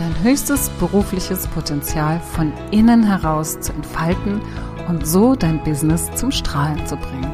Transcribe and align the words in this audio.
dein 0.00 0.22
höchstes 0.22 0.70
berufliches 0.80 1.46
Potenzial 1.48 2.20
von 2.20 2.54
innen 2.70 3.02
heraus 3.02 3.60
zu 3.60 3.70
entfalten 3.74 4.40
und 4.88 5.06
so 5.06 5.34
dein 5.34 5.62
Business 5.62 6.10
zum 6.14 6.32
Strahlen 6.32 6.86
zu 6.86 6.96
bringen. 6.96 7.30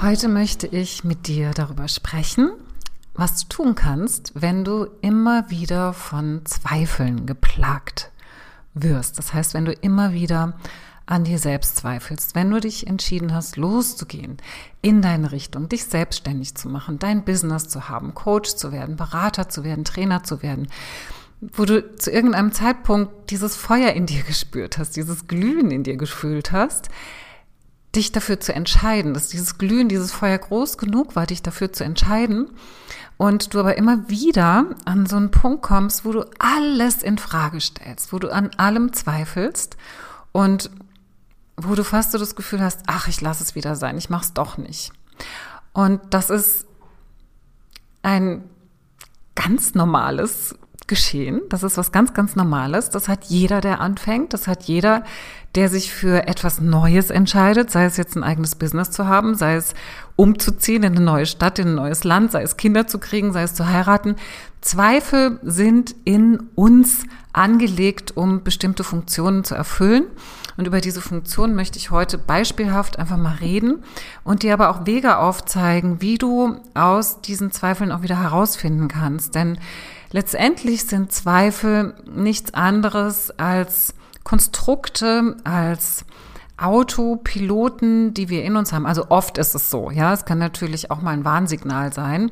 Heute 0.00 0.28
möchte 0.28 0.66
ich 0.66 1.04
mit 1.04 1.26
dir 1.26 1.50
darüber 1.50 1.86
sprechen, 1.86 2.50
was 3.14 3.42
du 3.42 3.48
tun 3.48 3.74
kannst, 3.74 4.32
wenn 4.34 4.64
du 4.64 4.86
immer 5.02 5.50
wieder 5.50 5.92
von 5.92 6.46
Zweifeln 6.46 7.26
geplagt 7.26 8.10
wirst. 8.72 9.18
Das 9.18 9.34
heißt, 9.34 9.52
wenn 9.52 9.66
du 9.66 9.72
immer 9.72 10.14
wieder 10.14 10.54
an 11.06 11.24
dir 11.24 11.38
selbst 11.38 11.76
zweifelst, 11.76 12.34
wenn 12.34 12.50
du 12.50 12.60
dich 12.60 12.86
entschieden 12.86 13.34
hast, 13.34 13.56
loszugehen 13.56 14.36
in 14.80 15.02
deine 15.02 15.32
Richtung, 15.32 15.68
dich 15.68 15.84
selbstständig 15.84 16.54
zu 16.54 16.68
machen, 16.68 16.98
dein 16.98 17.24
Business 17.24 17.68
zu 17.68 17.88
haben, 17.88 18.14
Coach 18.14 18.54
zu 18.54 18.72
werden, 18.72 18.96
Berater 18.96 19.48
zu 19.48 19.64
werden, 19.64 19.84
Trainer 19.84 20.22
zu 20.22 20.42
werden, 20.42 20.68
wo 21.40 21.64
du 21.64 21.96
zu 21.96 22.10
irgendeinem 22.10 22.52
Zeitpunkt 22.52 23.30
dieses 23.30 23.56
Feuer 23.56 23.90
in 23.90 24.06
dir 24.06 24.22
gespürt 24.22 24.78
hast, 24.78 24.96
dieses 24.96 25.26
Glühen 25.26 25.70
in 25.70 25.82
dir 25.82 25.96
gefühlt 25.96 26.52
hast, 26.52 26.88
dich 27.94 28.12
dafür 28.12 28.40
zu 28.40 28.54
entscheiden, 28.54 29.12
dass 29.12 29.28
dieses 29.28 29.58
Glühen, 29.58 29.88
dieses 29.88 30.12
Feuer 30.12 30.38
groß 30.38 30.78
genug 30.78 31.16
war, 31.16 31.26
dich 31.26 31.42
dafür 31.42 31.72
zu 31.72 31.84
entscheiden 31.84 32.50
und 33.18 33.54
du 33.54 33.60
aber 33.60 33.76
immer 33.76 34.08
wieder 34.08 34.66
an 34.84 35.06
so 35.06 35.16
einen 35.16 35.30
Punkt 35.30 35.62
kommst, 35.62 36.04
wo 36.04 36.12
du 36.12 36.24
alles 36.38 37.02
in 37.02 37.18
Frage 37.18 37.60
stellst, 37.60 38.12
wo 38.12 38.18
du 38.18 38.32
an 38.32 38.50
allem 38.56 38.92
zweifelst 38.92 39.76
und 40.32 40.70
wo 41.56 41.74
du 41.74 41.84
fast 41.84 42.12
so 42.12 42.18
das 42.18 42.34
Gefühl 42.34 42.60
hast, 42.60 42.80
ach, 42.86 43.08
ich 43.08 43.20
lasse 43.20 43.42
es 43.42 43.54
wieder 43.54 43.76
sein, 43.76 43.98
ich 43.98 44.10
mache 44.10 44.24
es 44.24 44.32
doch 44.32 44.56
nicht. 44.58 44.92
Und 45.72 46.00
das 46.10 46.30
ist 46.30 46.66
ein 48.02 48.48
ganz 49.34 49.74
normales 49.74 50.56
Geschehen. 50.86 51.40
Das 51.48 51.62
ist 51.62 51.76
was 51.76 51.92
ganz, 51.92 52.12
ganz 52.14 52.36
Normales. 52.36 52.90
Das 52.90 53.08
hat 53.08 53.24
jeder, 53.24 53.60
der 53.60 53.80
anfängt. 53.80 54.32
Das 54.32 54.46
hat 54.46 54.64
jeder, 54.64 55.04
der 55.54 55.68
sich 55.68 55.92
für 55.92 56.26
etwas 56.26 56.60
Neues 56.60 57.10
entscheidet, 57.10 57.70
sei 57.70 57.84
es 57.84 57.96
jetzt 57.96 58.16
ein 58.16 58.24
eigenes 58.24 58.54
Business 58.54 58.90
zu 58.90 59.06
haben, 59.06 59.34
sei 59.34 59.54
es 59.56 59.74
umzuziehen 60.16 60.82
in 60.82 60.96
eine 60.96 61.04
neue 61.04 61.26
Stadt, 61.26 61.58
in 61.58 61.68
ein 61.68 61.74
neues 61.74 62.04
Land, 62.04 62.32
sei 62.32 62.42
es 62.42 62.56
Kinder 62.56 62.86
zu 62.86 62.98
kriegen, 62.98 63.32
sei 63.32 63.42
es 63.42 63.54
zu 63.54 63.68
heiraten. 63.68 64.16
Zweifel 64.60 65.38
sind 65.42 65.94
in 66.04 66.48
uns 66.54 67.04
angelegt, 67.32 68.16
um 68.16 68.44
bestimmte 68.44 68.84
Funktionen 68.84 69.44
zu 69.44 69.54
erfüllen. 69.54 70.04
Und 70.56 70.66
über 70.66 70.80
diese 70.80 71.00
Funktion 71.00 71.54
möchte 71.54 71.78
ich 71.78 71.90
heute 71.90 72.18
beispielhaft 72.18 72.98
einfach 72.98 73.16
mal 73.16 73.36
reden 73.36 73.82
und 74.22 74.42
dir 74.42 74.52
aber 74.52 74.70
auch 74.70 74.86
Wege 74.86 75.16
aufzeigen, 75.18 76.00
wie 76.00 76.18
du 76.18 76.60
aus 76.74 77.22
diesen 77.22 77.52
Zweifeln 77.52 77.90
auch 77.90 78.02
wieder 78.02 78.20
herausfinden 78.20 78.88
kannst. 78.88 79.34
Denn 79.34 79.58
letztendlich 80.12 80.86
sind 80.86 81.12
Zweifel 81.12 81.94
nichts 82.06 82.54
anderes 82.54 83.36
als 83.38 83.94
Konstrukte, 84.22 85.36
als 85.44 86.04
Autopiloten, 86.62 88.14
die 88.14 88.28
wir 88.28 88.44
in 88.44 88.56
uns 88.56 88.72
haben. 88.72 88.86
Also 88.86 89.06
oft 89.08 89.36
ist 89.38 89.54
es 89.54 89.70
so, 89.70 89.90
ja. 89.90 90.12
Es 90.12 90.24
kann 90.24 90.38
natürlich 90.38 90.90
auch 90.90 91.02
mal 91.02 91.10
ein 91.10 91.24
Warnsignal 91.24 91.92
sein, 91.92 92.30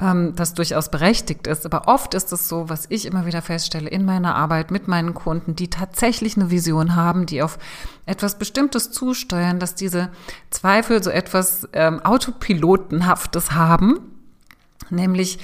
ähm, 0.00 0.34
das 0.34 0.54
durchaus 0.54 0.90
berechtigt 0.90 1.46
ist. 1.46 1.66
Aber 1.66 1.86
oft 1.86 2.14
ist 2.14 2.32
es 2.32 2.48
so, 2.48 2.70
was 2.70 2.86
ich 2.88 3.04
immer 3.04 3.26
wieder 3.26 3.42
feststelle 3.42 3.90
in 3.90 4.06
meiner 4.06 4.34
Arbeit 4.34 4.70
mit 4.70 4.88
meinen 4.88 5.12
Kunden, 5.12 5.56
die 5.56 5.68
tatsächlich 5.68 6.36
eine 6.36 6.50
Vision 6.50 6.96
haben, 6.96 7.26
die 7.26 7.42
auf 7.42 7.58
etwas 8.06 8.38
Bestimmtes 8.38 8.92
zusteuern, 8.92 9.58
dass 9.58 9.74
diese 9.74 10.10
Zweifel 10.48 11.02
so 11.02 11.10
etwas 11.10 11.68
ähm, 11.74 12.00
Autopilotenhaftes 12.00 13.52
haben, 13.52 13.98
nämlich 14.88 15.38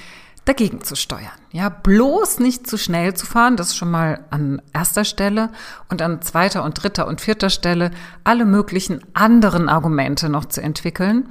dagegen 0.45 0.83
zu 0.83 0.95
steuern. 0.95 1.31
Ja, 1.51 1.69
bloß 1.69 2.39
nicht 2.39 2.67
zu 2.67 2.77
schnell 2.77 3.13
zu 3.13 3.25
fahren, 3.25 3.55
das 3.55 3.69
ist 3.69 3.77
schon 3.77 3.91
mal 3.91 4.25
an 4.29 4.61
erster 4.73 5.05
Stelle 5.05 5.49
und 5.89 6.01
an 6.01 6.21
zweiter 6.21 6.63
und 6.63 6.81
dritter 6.81 7.07
und 7.07 7.21
vierter 7.21 7.49
Stelle 7.49 7.91
alle 8.23 8.45
möglichen 8.45 9.01
anderen 9.13 9.69
Argumente 9.69 10.29
noch 10.29 10.45
zu 10.45 10.61
entwickeln, 10.61 11.29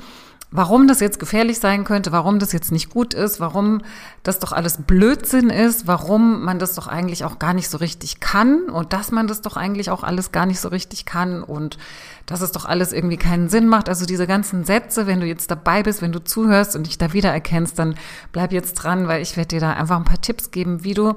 warum 0.53 0.87
das 0.87 1.01
jetzt 1.01 1.19
gefährlich 1.19 1.59
sein 1.59 1.85
könnte, 1.85 2.13
warum 2.13 2.39
das 2.39 2.53
jetzt 2.53 2.71
nicht 2.71 2.91
gut 2.91 3.15
ist, 3.15 3.41
warum 3.41 3.81
das 4.23 4.39
doch 4.39 4.53
alles 4.53 4.79
Blödsinn 4.87 5.51
ist, 5.51 5.87
warum 5.87 6.45
man 6.45 6.59
das 6.59 6.75
doch 6.75 6.87
eigentlich 6.87 7.25
auch 7.25 7.39
gar 7.39 7.55
nicht 7.55 7.69
so 7.69 7.79
richtig 7.79 8.21
kann 8.21 8.69
und 8.69 8.93
dass 8.93 9.11
man 9.11 9.27
das 9.27 9.41
doch 9.41 9.57
eigentlich 9.57 9.91
auch 9.91 10.05
alles 10.05 10.31
gar 10.31 10.47
nicht 10.47 10.61
so 10.61 10.69
richtig 10.69 11.07
kann 11.07 11.43
und 11.43 11.79
dass 12.27 12.43
es 12.43 12.53
doch 12.53 12.67
alles 12.67 12.93
irgendwie 12.93 13.17
keinen 13.17 13.49
Sinn 13.49 13.67
macht. 13.67 13.89
Also 13.89 14.07
diese 14.07 14.27
ganzen 14.27 14.65
Sätze, 14.65 15.07
wenn 15.07 15.21
du 15.21 15.27
jetzt 15.27 15.51
dabei 15.51 15.83
bist, 15.83 16.03
wenn 16.03 16.13
du 16.13 16.23
zuhörst 16.23 16.77
und 16.77 16.87
dich 16.87 16.99
da 16.99 17.13
wiedererkennst, 17.13 17.79
dann 17.79 17.97
bleib 18.31 18.53
jetzt 18.53 18.75
dran, 18.75 19.09
weil 19.09 19.23
ich 19.23 19.37
werde 19.37 19.49
dir 19.49 19.61
da 19.61 19.73
einfach 19.73 19.97
ein 19.97 20.05
paar 20.05 20.21
Tipps 20.21 20.51
geben, 20.51 20.85
wie 20.85 20.95
du 20.95 21.15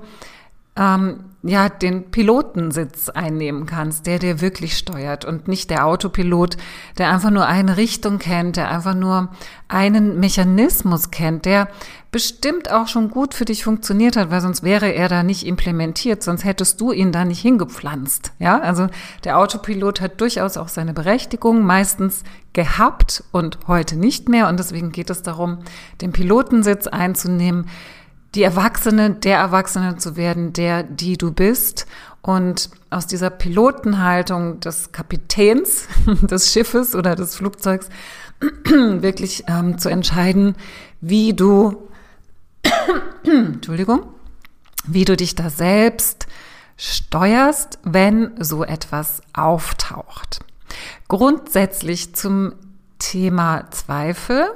ähm, 0.77 1.19
ja, 1.47 1.69
den 1.69 2.09
Pilotensitz 2.09 3.09
einnehmen 3.09 3.67
kannst, 3.67 4.07
der 4.07 4.17
dir 4.17 4.41
wirklich 4.41 4.75
steuert 4.75 5.25
und 5.25 5.47
nicht 5.47 5.69
der 5.69 5.85
Autopilot, 5.85 6.57
der 6.97 7.11
einfach 7.11 7.29
nur 7.29 7.45
eine 7.45 7.77
Richtung 7.77 8.17
kennt, 8.17 8.57
der 8.57 8.71
einfach 8.71 8.95
nur 8.95 9.29
einen 9.67 10.19
Mechanismus 10.19 11.11
kennt, 11.11 11.45
der 11.45 11.67
bestimmt 12.11 12.71
auch 12.71 12.87
schon 12.87 13.11
gut 13.11 13.35
für 13.35 13.45
dich 13.45 13.63
funktioniert 13.63 14.17
hat, 14.17 14.31
weil 14.31 14.41
sonst 14.41 14.63
wäre 14.63 14.87
er 14.91 15.07
da 15.07 15.21
nicht 15.21 15.45
implementiert, 15.45 16.23
sonst 16.23 16.45
hättest 16.45 16.81
du 16.81 16.91
ihn 16.91 17.11
da 17.11 17.25
nicht 17.25 17.41
hingepflanzt. 17.41 18.31
Ja, 18.39 18.59
also 18.59 18.87
der 19.23 19.37
Autopilot 19.37 20.01
hat 20.01 20.19
durchaus 20.21 20.57
auch 20.57 20.69
seine 20.69 20.93
Berechtigung, 20.93 21.63
meistens 21.63 22.23
gehabt 22.53 23.23
und 23.31 23.59
heute 23.67 23.97
nicht 23.97 24.29
mehr 24.29 24.47
und 24.47 24.59
deswegen 24.59 24.91
geht 24.91 25.11
es 25.11 25.21
darum, 25.21 25.59
den 26.01 26.11
Pilotensitz 26.11 26.87
einzunehmen, 26.87 27.67
die 28.33 28.43
Erwachsene, 28.43 29.11
der 29.11 29.37
Erwachsene 29.37 29.97
zu 29.97 30.15
werden, 30.15 30.53
der, 30.53 30.83
die 30.83 31.17
du 31.17 31.31
bist. 31.31 31.85
Und 32.21 32.71
aus 32.89 33.05
dieser 33.05 33.29
Pilotenhaltung 33.29 34.59
des 34.59 34.91
Kapitäns 34.91 35.87
des 36.21 36.51
Schiffes 36.51 36.95
oder 36.95 37.15
des 37.15 37.35
Flugzeugs 37.35 37.89
wirklich 38.65 39.43
ähm, 39.47 39.77
zu 39.77 39.89
entscheiden, 39.89 40.55
wie 41.01 41.33
du, 41.33 41.87
Entschuldigung, 43.23 44.07
wie 44.87 45.05
du 45.05 45.15
dich 45.15 45.35
da 45.35 45.49
selbst 45.49 46.27
steuerst, 46.77 47.79
wenn 47.83 48.33
so 48.43 48.63
etwas 48.63 49.21
auftaucht. 49.33 50.39
Grundsätzlich 51.07 52.15
zum 52.15 52.53
Thema 52.99 53.69
Zweifel 53.71 54.47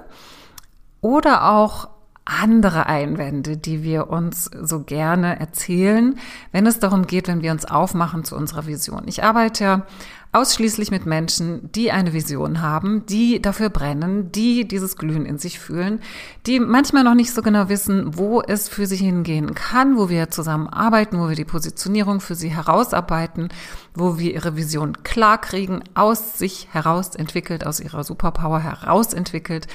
oder 1.01 1.51
auch 1.51 1.89
andere 2.29 2.85
Einwände, 2.85 3.57
die 3.57 3.83
wir 3.83 4.09
uns 4.09 4.45
so 4.45 4.81
gerne 4.81 5.39
erzählen, 5.39 6.17
wenn 6.51 6.67
es 6.67 6.79
darum 6.79 7.07
geht, 7.07 7.27
wenn 7.27 7.41
wir 7.41 7.51
uns 7.51 7.65
aufmachen 7.65 8.23
zu 8.23 8.35
unserer 8.35 8.67
Vision. 8.67 9.03
Ich 9.07 9.23
arbeite 9.23 9.63
ja 9.63 9.85
ausschließlich 10.31 10.91
mit 10.91 11.05
Menschen, 11.05 11.71
die 11.71 11.91
eine 11.91 12.13
Vision 12.13 12.61
haben, 12.61 13.05
die 13.07 13.41
dafür 13.41 13.69
brennen, 13.69 14.31
die 14.31 14.67
dieses 14.67 14.95
Glühen 14.95 15.25
in 15.25 15.39
sich 15.39 15.59
fühlen, 15.59 16.01
die 16.45 16.59
manchmal 16.59 17.03
noch 17.03 17.15
nicht 17.15 17.33
so 17.33 17.41
genau 17.41 17.69
wissen, 17.69 18.17
wo 18.17 18.41
es 18.41 18.69
für 18.69 18.85
sie 18.85 18.97
hingehen 18.97 19.55
kann, 19.55 19.97
wo 19.97 20.09
wir 20.09 20.29
zusammenarbeiten, 20.29 21.19
wo 21.19 21.29
wir 21.29 21.35
die 21.35 21.45
Positionierung 21.45 22.19
für 22.21 22.35
sie 22.35 22.49
herausarbeiten, 22.49 23.49
wo 23.95 24.19
wir 24.19 24.33
ihre 24.33 24.55
Vision 24.55 25.03
klar 25.03 25.41
kriegen, 25.41 25.83
aus 25.95 26.37
sich 26.37 26.67
heraus 26.71 27.15
entwickelt, 27.15 27.65
aus 27.65 27.79
ihrer 27.79 28.03
Superpower 28.03 28.59
heraus 28.59 29.13
entwickelt 29.13 29.67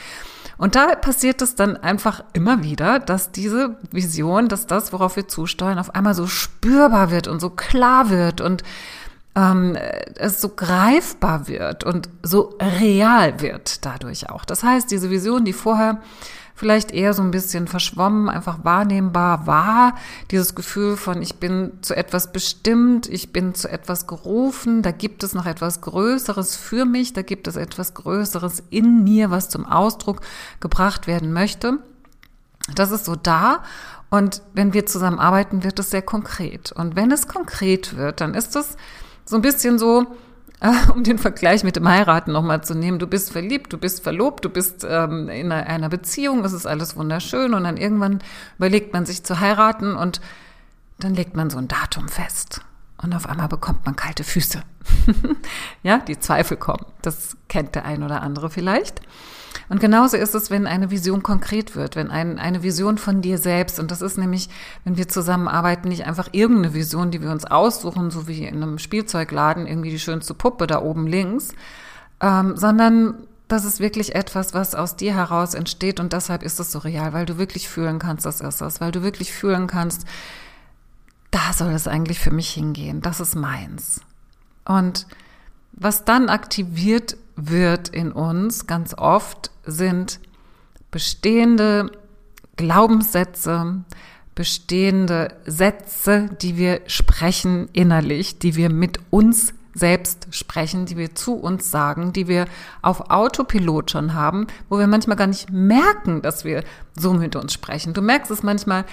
und 0.57 0.77
da 0.77 0.95
passiert 0.95 1.43
es 1.43 1.55
dann 1.55 1.77
einfach 1.77 2.23
immer 2.33 2.63
wieder, 2.63 3.01
dass 3.01 3.33
diese 3.33 3.77
Vision, 3.91 4.49
dass 4.49 4.67
das, 4.67 4.93
worauf 4.93 5.17
wir 5.17 5.27
zusteuern, 5.27 5.79
auf 5.79 5.95
einmal 5.95 6.15
so 6.15 6.27
spürbar 6.27 7.11
wird 7.11 7.27
und 7.27 7.41
so 7.41 7.51
klar 7.51 8.11
wird 8.11 8.41
und 8.41 8.63
ähm, 9.37 9.77
es 10.17 10.41
so 10.41 10.51
greifbar 10.51 11.49
wird 11.49 11.85
und 11.85 12.09
so 12.23 12.57
real 12.81 13.41
wird 13.41 13.85
dadurch 13.85 14.31
auch. 14.31 14.45
Das 14.45 14.63
heißt, 14.63 14.91
diese 14.91 15.11
Vision, 15.11 15.45
die 15.45 15.53
vorher 15.53 16.01
vielleicht 16.55 16.93
eher 16.93 17.15
so 17.15 17.23
ein 17.23 17.33
bisschen 17.33 17.67
verschwommen, 17.67 18.29
einfach 18.29 18.59
wahrnehmbar 18.63 19.47
war. 19.47 19.97
Dieses 20.31 20.55
Gefühl 20.55 20.97
von, 20.97 21.21
ich 21.21 21.37
bin 21.37 21.73
zu 21.83 21.97
etwas 21.97 22.33
bestimmt, 22.33 23.09
ich 23.09 23.33
bin 23.33 23.55
zu 23.55 23.69
etwas 23.69 24.07
gerufen, 24.07 24.83
da 24.83 24.93
gibt 24.93 25.25
es 25.25 25.35
noch 25.35 25.47
etwas 25.47 25.81
Größeres 25.81 26.57
für 26.57 26.85
mich, 26.85 27.13
da 27.13 27.23
gibt 27.23 27.49
es 27.49 27.57
etwas 27.57 27.95
Größeres 27.95 28.63
in 28.71 29.03
mir, 29.03 29.31
was 29.31 29.49
zum 29.49 29.67
Ausdruck 29.67 30.21
gebracht 30.61 31.07
werden 31.07 31.33
möchte. 31.33 31.81
Das 32.75 32.93
ist 32.93 33.05
so 33.05 33.17
da. 33.17 33.63
Und 34.09 34.43
wenn 34.53 34.73
wir 34.73 34.87
zusammen 34.87 35.19
arbeiten, 35.19 35.65
wird 35.65 35.81
es 35.81 35.91
sehr 35.91 36.03
konkret. 36.03 36.71
Und 36.71 36.95
wenn 36.95 37.11
es 37.11 37.27
konkret 37.27 37.97
wird, 37.97 38.21
dann 38.21 38.35
ist 38.35 38.55
es 38.55 38.77
so 39.25 39.37
ein 39.37 39.43
bisschen 39.43 39.79
so, 39.79 40.07
um 40.95 41.05
den 41.05 41.19
Vergleich 41.19 41.65
mit 41.65 41.77
dem 41.77 41.89
Heiraten 41.89 42.33
nochmal 42.33 42.63
zu 42.65 42.75
nehmen, 42.75 42.99
du 42.99 43.07
bist 43.07 43.33
verliebt, 43.33 43.73
du 43.73 43.79
bist 43.79 44.03
verlobt, 44.03 44.45
du 44.45 44.49
bist 44.49 44.87
ähm, 44.89 45.29
in 45.29 45.53
einer 45.53 45.89
Beziehung, 45.89 46.45
es 46.45 46.53
ist 46.53 46.67
alles 46.67 46.97
wunderschön 46.97 47.55
und 47.55 47.65
dann 47.65 47.77
irgendwann 47.77 48.21
überlegt 48.57 48.93
man 48.93 49.07
sich 49.07 49.25
zu 49.25 49.41
heiraten 49.41 49.95
und 49.95 50.21
dann 50.99 51.15
legt 51.15 51.37
man 51.37 51.51
so 51.51 51.59
ein 51.59 51.69
Datum 51.69 52.09
fest. 52.09 52.61
Und 53.03 53.15
auf 53.15 53.29
einmal 53.29 53.49
bekommt 53.49 53.85
man 53.85 53.97
kalte 53.97 54.25
Füße. 54.25 54.63
ja, 55.83 55.99
die 55.99 56.19
Zweifel 56.19 56.57
kommen. 56.57 56.87
Das 57.03 57.37
kennt 57.49 57.75
der 57.75 57.85
ein 57.85 58.03
oder 58.03 58.23
andere 58.23 58.49
vielleicht. 58.49 59.03
Und 59.69 59.81
genauso 59.81 60.17
ist 60.17 60.35
es, 60.35 60.51
wenn 60.51 60.67
eine 60.67 60.91
Vision 60.91 61.23
konkret 61.23 61.77
wird, 61.77 61.97
wenn 61.97 62.11
ein, 62.11 62.39
eine 62.39 62.63
Vision 62.63 62.99
von 62.99 63.23
dir 63.23 63.39
selbst, 63.39 63.79
und 63.79 63.91
das 63.91 64.03
ist 64.03 64.19
nämlich, 64.19 64.49
wenn 64.85 64.97
wir 64.97 65.09
zusammenarbeiten, 65.09 65.89
nicht 65.89 66.07
einfach 66.07 66.29
irgendeine 66.33 66.75
Vision, 66.75 67.11
die 67.11 67.23
wir 67.23 67.31
uns 67.31 67.45
aussuchen, 67.45 68.11
so 68.11 68.29
wie 68.29 68.45
in 68.45 68.63
einem 68.63 68.79
Spielzeugladen, 68.79 69.67
irgendwie 69.67 69.91
die 69.91 69.99
schönste 69.99 70.35
Puppe 70.35 70.67
da 70.67 70.83
oben 70.83 71.07
links, 71.07 71.55
ähm, 72.21 72.57
sondern 72.57 73.15
das 73.49 73.65
ist 73.65 73.81
wirklich 73.81 74.15
etwas, 74.15 74.55
was 74.55 74.75
aus 74.75 74.97
dir 74.97 75.15
heraus 75.15 75.55
entsteht 75.55 76.01
und 76.01 76.13
deshalb 76.13 76.43
ist 76.43 76.61
es 76.61 76.73
so 76.73 76.79
real, 76.79 77.13
weil 77.13 77.27
du 77.27 77.39
wirklich 77.39 77.69
fühlen 77.69 77.99
kannst, 77.99 78.27
das 78.27 78.41
ist 78.41 78.61
das, 78.61 78.81
weil 78.81 78.91
du 78.91 79.03
wirklich 79.03 79.33
fühlen 79.33 79.67
kannst, 79.67 80.07
da 81.31 81.53
soll 81.53 81.73
es 81.73 81.87
eigentlich 81.87 82.21
für 82.21 82.31
mich 82.31 82.51
hingehen, 82.51 83.03
das 83.03 83.21
ist 83.21 83.35
meins. 83.35 84.01
Und 84.65 85.07
was 85.73 86.05
dann 86.05 86.29
aktiviert 86.29 87.17
wird 87.37 87.89
in 87.89 88.13
uns 88.13 88.67
ganz 88.67 88.95
oft 88.95 89.51
sind 89.65 90.21
bestehende 90.91 91.91
Glaubenssätze, 92.57 93.85
bestehende 94.35 95.37
Sätze, 95.45 96.29
die 96.41 96.57
wir 96.57 96.83
sprechen 96.87 97.69
innerlich, 97.73 98.39
die 98.39 98.57
wir 98.57 98.71
mit 98.71 98.99
uns 99.11 99.55
selbst 99.75 100.29
sprechen, 100.31 100.87
die 100.87 100.97
wir 100.97 101.15
zu 101.15 101.35
uns 101.35 101.71
sagen, 101.71 102.13
die 102.13 102.29
wir 102.29 102.47
auf 102.81 103.11
Autopilot 103.11 103.91
schon 103.91 104.15
haben, 104.15 104.47
wo 104.69 104.79
wir 104.79 104.87
manchmal 104.87 105.17
gar 105.17 105.27
nicht 105.27 105.51
merken, 105.51 106.23
dass 106.23 106.45
wir 106.45 106.63
so 106.97 107.13
mit 107.13 107.35
uns 107.35 107.53
sprechen. 107.53 107.93
Du 107.93 108.01
merkst 108.01 108.31
es 108.31 108.45
manchmal, 108.45 108.85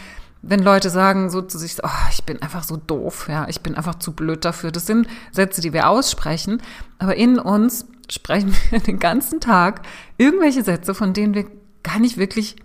wenn 0.41 0.61
Leute 0.61 0.89
sagen 0.89 1.29
so 1.29 1.41
zu 1.41 1.57
sich, 1.57 1.77
oh, 1.83 2.09
ich 2.11 2.23
bin 2.23 2.41
einfach 2.41 2.63
so 2.63 2.77
doof, 2.77 3.27
ja, 3.29 3.47
ich 3.47 3.61
bin 3.61 3.75
einfach 3.75 3.95
zu 3.95 4.13
blöd 4.13 4.43
dafür. 4.43 4.71
Das 4.71 4.87
sind 4.87 5.07
Sätze, 5.31 5.61
die 5.61 5.73
wir 5.73 5.87
aussprechen, 5.87 6.61
aber 6.97 7.15
in 7.15 7.37
uns 7.37 7.85
sprechen 8.09 8.55
wir 8.69 8.79
den 8.79 8.99
ganzen 8.99 9.39
Tag 9.39 9.81
irgendwelche 10.17 10.63
Sätze, 10.63 10.93
von 10.93 11.13
denen 11.13 11.33
wir 11.33 11.45
gar 11.83 11.99
nicht 11.99 12.17
wirklich 12.17 12.55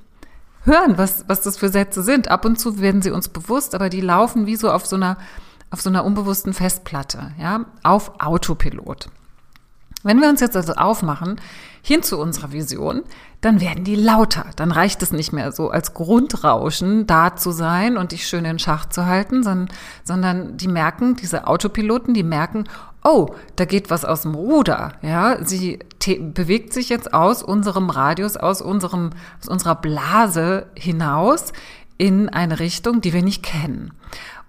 hören, 0.65 0.99
was, 0.99 1.25
was 1.29 1.43
das 1.43 1.59
für 1.59 1.69
Sätze 1.69 2.03
sind. 2.03 2.29
Ab 2.29 2.45
und 2.45 2.59
zu 2.59 2.81
werden 2.81 3.03
sie 3.03 3.11
uns 3.11 3.29
bewusst, 3.29 3.75
aber 3.75 3.89
die 3.89 4.01
laufen 4.01 4.47
wie 4.47 4.57
so 4.57 4.71
auf 4.71 4.87
so 4.87 4.97
einer, 4.97 5.17
auf 5.71 5.81
so 5.81 5.91
einer 5.91 6.05
unbewussten 6.05 6.55
Festplatte, 6.55 7.33
ja, 7.39 7.67
auf 7.83 8.21
Autopilot. 8.21 9.09
Wenn 10.07 10.21
wir 10.21 10.29
uns 10.29 10.41
jetzt 10.41 10.57
also 10.57 10.75
aufmachen, 10.75 11.41
hin 11.83 12.03
zu 12.03 12.19
unserer 12.19 12.53
Vision, 12.53 13.03
dann 13.41 13.61
werden 13.61 13.83
die 13.83 13.97
lauter. 13.97 14.47
Dann 14.55 14.71
reicht 14.71 15.03
es 15.03 15.11
nicht 15.13 15.33
mehr 15.33 15.51
so 15.51 15.71
als 15.71 15.95
Grundrauschen 15.95 17.07
da 17.07 17.35
zu 17.35 17.51
sein 17.51 17.97
und 17.97 18.13
dich 18.13 18.27
schön 18.27 18.45
in 18.45 18.59
Schach 18.59 18.87
zu 18.87 19.07
halten, 19.07 19.43
sondern, 19.43 19.69
sondern 20.05 20.57
die 20.57 20.69
merken, 20.69 21.17
diese 21.17 21.47
Autopiloten, 21.49 22.15
die 22.15 22.23
merken, 22.23 22.65
oh, 23.03 23.35
da 23.57 23.65
geht 23.65 23.91
was 23.91 24.05
aus 24.05 24.23
dem 24.23 24.35
Ruder. 24.35 24.93
Ja, 25.03 25.45
sie 25.45 25.81
bewegt 26.35 26.73
sich 26.73 26.89
jetzt 26.89 27.13
aus 27.13 27.43
unserem 27.43 27.91
Radius, 27.91 28.37
aus 28.37 28.63
unserem, 28.63 29.11
aus 29.41 29.49
unserer 29.49 29.75
Blase 29.75 30.67
hinaus 30.77 31.53
in 31.99 32.29
eine 32.29 32.61
Richtung, 32.61 33.01
die 33.01 33.13
wir 33.13 33.23
nicht 33.23 33.43
kennen. 33.43 33.93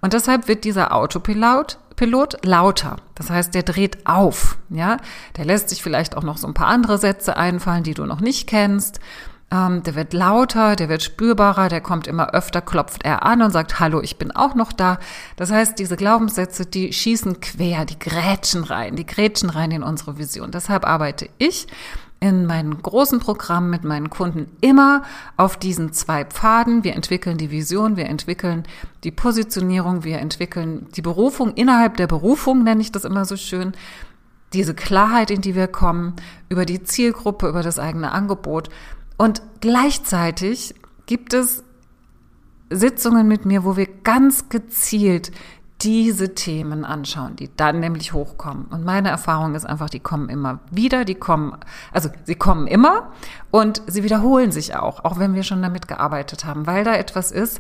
Und 0.02 0.14
deshalb 0.14 0.48
wird 0.48 0.64
dieser 0.64 0.94
Autopilot 0.94 1.80
Pilot 1.98 2.46
lauter. 2.46 2.96
Das 3.16 3.30
heißt, 3.30 3.54
der 3.54 3.64
dreht 3.64 4.08
auf, 4.08 4.58
ja. 4.70 4.98
Der 5.36 5.44
lässt 5.44 5.68
sich 5.68 5.84
vielleicht 5.84 6.16
auch 6.16 6.24
noch 6.24 6.38
so 6.38 6.48
ein 6.48 6.54
paar 6.54 6.68
andere 6.68 6.98
Sätze 6.98 7.36
einfallen, 7.36 7.84
die 7.84 7.96
du 7.96 8.06
noch 8.06 8.22
nicht 8.22 8.48
kennst. 8.48 9.02
Ähm, 9.50 9.82
der 9.82 9.96
wird 9.96 10.14
lauter, 10.14 10.76
der 10.76 10.90
wird 10.90 11.02
spürbarer, 11.02 11.70
der 11.70 11.82
kommt 11.82 12.06
immer 12.06 12.34
öfter, 12.34 12.62
klopft 12.62 13.04
er 13.04 13.24
an 13.24 13.42
und 13.42 13.52
sagt, 13.52 13.80
hallo, 13.80 14.02
ich 14.02 14.18
bin 14.18 14.32
auch 14.32 14.56
noch 14.56 14.72
da. 14.74 15.00
Das 15.38 15.52
heißt, 15.52 15.80
diese 15.80 15.96
Glaubenssätze, 15.96 16.66
die 16.66 16.94
schießen 16.94 17.40
quer, 17.40 17.86
die 17.86 17.98
grätschen 17.98 18.64
rein, 18.64 18.96
die 18.96 19.06
grätschen 19.06 19.50
rein 19.50 19.72
in 19.72 19.84
unsere 19.84 20.18
Vision. 20.18 20.52
Deshalb 20.52 20.86
arbeite 20.86 21.30
ich 21.40 21.68
in 22.20 22.46
meinen 22.46 22.82
großen 22.82 23.20
Programmen 23.20 23.70
mit 23.70 23.84
meinen 23.84 24.10
Kunden 24.10 24.52
immer 24.62 25.04
auf 25.36 25.58
diesen 25.58 25.94
zwei 25.94 26.26
Pfaden. 26.26 26.84
Wir 26.84 26.96
entwickeln 26.96 27.38
die 27.38 27.52
Vision, 27.52 27.96
wir 27.96 28.08
entwickeln 28.08 28.64
die 29.04 29.12
Positionierung, 29.12 30.04
wir 30.04 30.20
entwickeln 30.20 30.88
die 30.96 31.02
Berufung 31.02 31.54
innerhalb 31.54 31.98
der 31.98 32.08
Berufung, 32.08 32.64
nenne 32.64 32.82
ich 32.82 32.92
das 32.92 33.06
immer 33.06 33.26
so 33.26 33.38
schön. 33.38 33.74
Diese 34.54 34.74
Klarheit, 34.74 35.30
in 35.30 35.42
die 35.42 35.56
wir 35.56 35.68
kommen, 35.68 36.16
über 36.50 36.66
die 36.66 36.84
Zielgruppe, 36.84 37.50
über 37.50 37.62
das 37.62 37.78
eigene 37.80 38.12
Angebot. 38.12 38.70
Und 39.18 39.42
gleichzeitig 39.62 40.74
gibt 41.06 41.34
es 41.34 41.64
Sitzungen 42.70 43.28
mit 43.28 43.46
mir, 43.46 43.64
wo 43.64 43.78
wir 43.78 43.88
ganz 44.04 44.50
gezielt 44.50 45.32
diese 45.82 46.34
Themen 46.34 46.86
anschauen, 46.86 47.36
die 47.36 47.50
dann 47.56 47.80
nämlich 47.80 48.14
hochkommen. 48.14 48.66
Und 48.66 48.84
meine 48.84 49.10
Erfahrung 49.10 49.54
ist 49.54 49.66
einfach, 49.66 49.90
die 49.90 50.00
kommen 50.00 50.30
immer 50.30 50.60
wieder, 50.72 51.06
die 51.06 51.16
kommen, 51.16 51.56
also 51.92 52.10
sie 52.24 52.36
kommen 52.36 52.66
immer 52.66 53.12
und 53.52 53.82
sie 53.86 54.04
wiederholen 54.04 54.52
sich 54.52 54.76
auch, 54.76 55.06
auch 55.06 55.20
wenn 55.20 55.36
wir 55.36 55.44
schon 55.44 55.62
damit 55.62 55.88
gearbeitet 55.88 56.46
haben, 56.46 56.66
weil 56.66 56.84
da 56.84 56.96
etwas 56.96 57.32
ist, 57.32 57.60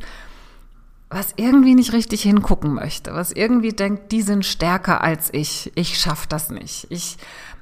was 1.09 1.33
irgendwie 1.37 1.75
nicht 1.75 1.93
richtig 1.93 2.23
hingucken 2.23 2.73
möchte, 2.73 3.13
was 3.13 3.31
irgendwie 3.31 3.71
denkt, 3.71 4.11
die 4.11 4.21
sind 4.21 4.45
stärker 4.45 5.01
als 5.01 5.29
ich, 5.31 5.71
ich 5.75 5.97
schaffe 5.99 6.27
das 6.27 6.49
nicht. 6.49 6.87
Ich, 6.89 7.17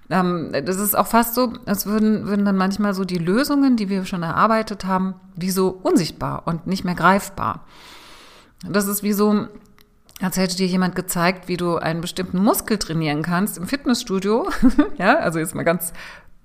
ähm, 0.10 0.51
das 0.51 0.78
ist 0.78 0.98
auch 0.98 1.08
fast 1.08 1.36
so, 1.36 1.54
als 1.66 1.86
würden, 1.86 2.25
würden 2.25 2.46
dann 2.46 2.56
manchmal 2.58 2.94
so 2.94 3.04
die 3.04 3.18
Lösungen, 3.18 3.75
die 3.75 3.90
wir 3.90 4.06
schon 4.06 4.24
erarbeitet 4.24 4.86
haben, 4.86 5.16
wie 5.36 5.51
so 5.51 5.69
unsichtbar 5.69 6.44
und 6.46 6.66
nicht 6.66 6.86
mehr 6.86 6.96
greifbar. 6.96 7.66
Das 8.68 8.88
ist 8.88 9.04
wie 9.04 9.13
so, 9.13 9.48
als 10.21 10.38
hätte 10.38 10.56
dir 10.56 10.67
jemand 10.67 10.95
gezeigt, 10.95 11.47
wie 11.47 11.57
du 11.57 11.77
einen 11.77 12.01
bestimmten 12.01 12.41
Muskel 12.41 12.77
trainieren 12.77 13.21
kannst 13.21 13.57
im 13.57 13.67
Fitnessstudio. 13.67 14.50
ja, 14.97 15.17
also 15.17 15.39
jetzt 15.39 15.56
mal 15.56 15.63
ganz 15.63 15.91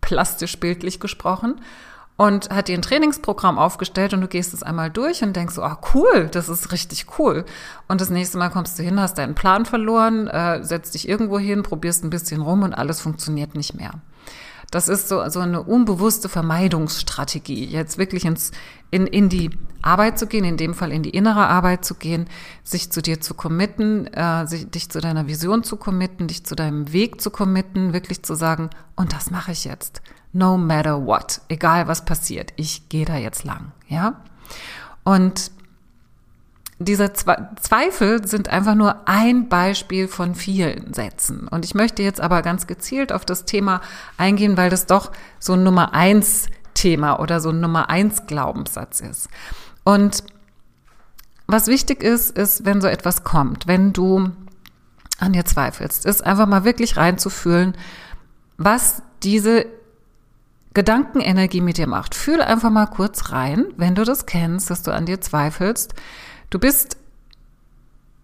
plastisch 0.01 0.59
bildlich 0.59 1.01
gesprochen. 1.01 1.61
Und 2.17 2.51
hat 2.51 2.69
dir 2.69 2.77
ein 2.77 2.83
Trainingsprogramm 2.83 3.59
aufgestellt 3.59 4.13
und 4.13 4.21
du 4.21 4.29
gehst 4.29 4.53
es 4.53 4.63
einmal 4.63 4.91
durch 4.91 5.23
und 5.23 5.35
denkst 5.35 5.55
so, 5.55 5.63
ah 5.63 5.81
cool, 5.95 6.29
das 6.31 6.51
ist 6.51 6.71
richtig 6.71 7.19
cool. 7.19 7.47
Und 7.89 8.03
das 8.03 8.11
nächste 8.11 8.37
Mal 8.37 8.51
kommst 8.51 8.79
du 8.79 8.83
hin, 8.83 9.01
hast 9.01 9.17
deinen 9.17 9.35
Plan 9.35 9.65
verloren, 9.65 10.29
äh, 10.29 10.63
setzt 10.63 10.93
dich 10.93 11.09
irgendwo 11.09 11.39
hin, 11.39 11.63
probierst 11.63 12.05
ein 12.05 12.11
bisschen 12.11 12.43
rum 12.43 12.63
und 12.63 12.75
alles 12.75 13.01
funktioniert 13.01 13.55
nicht 13.55 13.73
mehr. 13.73 13.93
Das 14.71 14.89
ist 14.89 15.09
so, 15.09 15.29
so 15.29 15.41
eine 15.41 15.63
unbewusste 15.63 16.29
Vermeidungsstrategie, 16.29 17.65
jetzt 17.65 17.99
wirklich 17.99 18.25
ins, 18.25 18.53
in, 18.91 19.07
in 19.07 19.29
die 19.29 19.51
Arbeit 19.83 20.19
zu 20.19 20.27
gehen, 20.27 20.45
in 20.45 20.57
dem 20.57 20.75
Fall 20.75 20.93
in 20.93 21.03
die 21.03 21.11
innere 21.11 21.49
Arbeit 21.49 21.85
zu 21.85 21.95
gehen, 21.95 22.29
sich 22.63 22.93
zu 22.93 23.03
dir 23.03 23.21
zu 23.21 23.35
committen, 23.35 24.07
äh, 24.09 24.47
sich, 24.47 24.71
dich 24.71 24.89
zu 24.89 25.01
deiner 25.01 25.27
Vision 25.27 25.65
zu 25.65 25.77
committen, 25.77 26.29
dich 26.29 26.45
zu 26.45 26.55
deinem 26.55 26.93
Weg 26.93 27.21
zu 27.21 27.31
committen, 27.31 27.93
wirklich 27.93 28.23
zu 28.23 28.35
sagen, 28.35 28.71
und 28.95 29.13
das 29.13 29.31
mache 29.31 29.53
ich 29.53 29.65
jetzt. 29.65 30.03
No 30.33 30.57
matter 30.57 31.05
what, 31.05 31.41
egal 31.49 31.89
was 31.89 32.05
passiert, 32.05 32.53
ich 32.57 32.89
gehe 32.89 33.05
da 33.05 33.17
jetzt 33.17 33.43
lang, 33.43 33.73
ja? 33.89 34.23
Und 35.03 35.51
diese 36.83 37.13
Zweifel 37.13 38.27
sind 38.27 38.49
einfach 38.49 38.75
nur 38.75 39.07
ein 39.07 39.51
Beispiel 39.51 40.09
von 40.09 40.35
vielen 40.35 40.95
Sätzen. 40.95 41.47
Und 41.47 41.67
ich 41.67 41.75
möchte 41.75 42.03
jetzt 42.03 42.23
aber 42.23 42.41
ganz 42.41 42.67
gezielt 42.67 43.13
auf 43.13 43.27
das 43.27 43.45
Thema 43.45 43.83
eingehen, 44.17 44.57
weil 44.57 44.71
das 44.71 44.87
doch 44.87 45.13
so 45.39 45.53
ein 45.53 45.63
Nummer 45.63 45.93
eins 45.93 46.47
Thema 46.73 47.21
oder 47.21 47.41
so 47.41 47.51
ein 47.51 47.61
Nummer 47.61 47.91
eins 47.91 48.27
Glaubenssatz 48.27 49.01
ist. 49.01 49.29
Und 49.85 50.25
was 51.47 51.67
wichtig 51.67 52.03
ist, 52.03 52.31
ist, 52.31 52.65
wenn 52.65 52.81
so 52.81 52.89
etwas 52.89 53.25
kommt, 53.25 53.67
wenn 53.67 53.93
du 53.93 54.31
an 55.19 55.35
dir 55.35 55.45
zweifelst, 55.45 56.07
ist 56.07 56.25
einfach 56.25 56.47
mal 56.47 56.65
wirklich 56.65 56.97
reinzufühlen, 56.97 57.75
was 58.57 59.03
diese 59.23 59.67
Gedankenenergie 60.73 61.61
mit 61.61 61.77
dir 61.77 61.89
macht. 61.89 62.15
Fühl 62.15 62.41
einfach 62.41 62.71
mal 62.71 62.87
kurz 62.87 63.33
rein, 63.33 63.67
wenn 63.77 63.95
du 63.95 64.05
das 64.05 64.25
kennst, 64.25 64.71
dass 64.71 64.83
du 64.83 64.93
an 64.93 65.05
dir 65.05 65.21
zweifelst. 65.21 65.93
Du 66.51 66.59
bist 66.59 66.97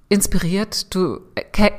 inspiriert, 0.09 0.95
du, 0.95 1.21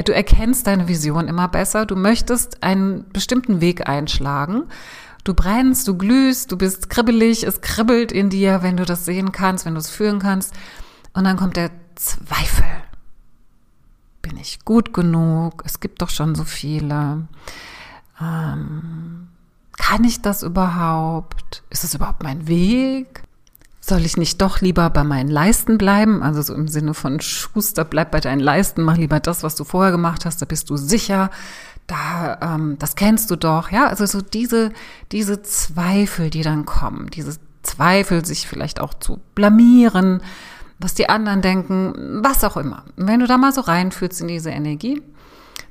du 0.06 0.14
erkennst 0.14 0.68
deine 0.68 0.88
Vision 0.88 1.28
immer 1.28 1.48
besser, 1.48 1.86
du 1.86 1.96
möchtest 1.96 2.64
einen 2.64 3.08
bestimmten 3.10 3.62
Weg 3.62 3.88
einschlagen. 3.88 4.64
Du 5.24 5.34
brennst, 5.34 5.88
du 5.88 5.98
glühst, 5.98 6.52
du 6.52 6.58
bist 6.58 6.90
kribbelig, 6.90 7.44
es 7.44 7.60
kribbelt 7.60 8.14
in 8.14 8.30
dir, 8.30 8.64
wenn 8.64 8.78
du 8.78 8.86
das 8.86 9.04
sehen 9.04 9.34
kannst, 9.34 9.66
wenn 9.66 9.74
du 9.74 9.80
es 9.80 9.90
fühlen 9.90 10.20
kannst. 10.20 10.54
Und 11.14 11.26
dann 11.26 11.36
kommt 11.36 11.58
der 11.58 11.72
Zweifel. 11.96 12.66
Bin 14.22 14.38
ich 14.38 14.64
gut 14.64 14.94
genug? 14.94 15.64
Es 15.66 15.80
gibt 15.82 16.02
doch 16.02 16.10
schon 16.10 16.36
so 16.36 16.46
viele. 16.46 17.28
Ähm, 18.22 19.28
kann 19.78 20.04
ich 20.04 20.22
das 20.22 20.44
überhaupt? 20.44 21.64
Ist 21.70 21.84
es 21.84 21.94
überhaupt 21.94 22.24
mein 22.24 22.48
Weg? 22.48 23.27
Soll 23.88 24.06
ich 24.06 24.18
nicht 24.18 24.42
doch 24.42 24.62
lieber 24.62 24.90
bei 24.90 25.04
meinen 25.04 25.30
Leisten 25.30 25.78
bleiben? 25.78 26.22
Also 26.22 26.42
so 26.42 26.54
im 26.54 26.68
Sinne 26.68 26.94
von 26.94 27.20
Schuster, 27.22 27.86
bleib 27.86 28.12
bei 28.12 28.20
deinen 28.20 28.40
Leisten, 28.40 28.84
mach 28.84 28.98
lieber 28.98 29.20
das, 29.20 29.44
was 29.44 29.56
du 29.56 29.64
vorher 29.64 29.92
gemacht 29.92 30.26
hast, 30.26 30.42
da 30.42 30.46
bist 30.46 30.70
du 30.70 30.78
sicher, 30.78 31.30
da, 31.88 32.38
ähm, 32.42 32.76
das 32.80 32.96
kennst 32.96 33.32
du 33.32 33.36
doch, 33.38 33.72
ja. 33.72 33.88
Also 33.88 34.06
so 34.06 34.22
diese, 34.22 34.72
diese 35.12 35.42
Zweifel, 35.42 36.30
die 36.30 36.42
dann 36.42 36.66
kommen, 36.66 37.10
diese 37.10 37.38
Zweifel, 37.64 38.26
sich 38.26 38.48
vielleicht 38.48 38.80
auch 38.80 38.94
zu 38.94 39.20
blamieren, 39.36 40.22
was 40.80 40.94
die 40.94 41.10
anderen 41.10 41.42
denken, 41.42 42.22
was 42.24 42.44
auch 42.44 42.58
immer. 42.58 42.84
Und 42.98 43.08
wenn 43.08 43.22
du 43.22 43.28
da 43.28 43.38
mal 43.38 43.54
so 43.54 43.62
reinfühlst 43.62 44.22
in 44.22 44.28
diese 44.28 44.50
Energie, 44.50 45.02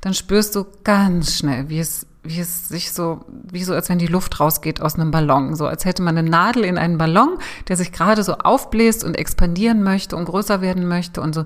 dann 0.00 0.14
spürst 0.14 0.54
du 0.56 0.66
ganz 0.85 1.37
schnell, 1.37 1.68
wie 1.68 1.80
es 1.80 2.06
wie 2.26 2.40
es 2.40 2.68
sich 2.68 2.92
so, 2.92 3.25
wie 3.28 3.64
so, 3.64 3.75
als 3.75 3.88
wenn 3.88 3.99
die 3.99 4.06
Luft 4.06 4.40
rausgeht 4.40 4.80
aus 4.80 4.97
einem 4.97 5.11
Ballon. 5.11 5.54
So 5.54 5.66
als 5.66 5.85
hätte 5.85 6.02
man 6.02 6.16
eine 6.16 6.28
Nadel 6.28 6.64
in 6.64 6.78
einen 6.78 6.99
Ballon, 6.99 7.38
der 7.68 7.76
sich 7.76 7.92
gerade 7.92 8.23
so 8.23 8.35
aufbläst 8.35 9.04
und 9.04 9.16
expandieren 9.16 9.83
möchte 9.83 10.16
und 10.16 10.26
größer 10.26 10.61
werden 10.61 10.87
möchte 10.87 11.21
und 11.21 11.35
so, 11.35 11.45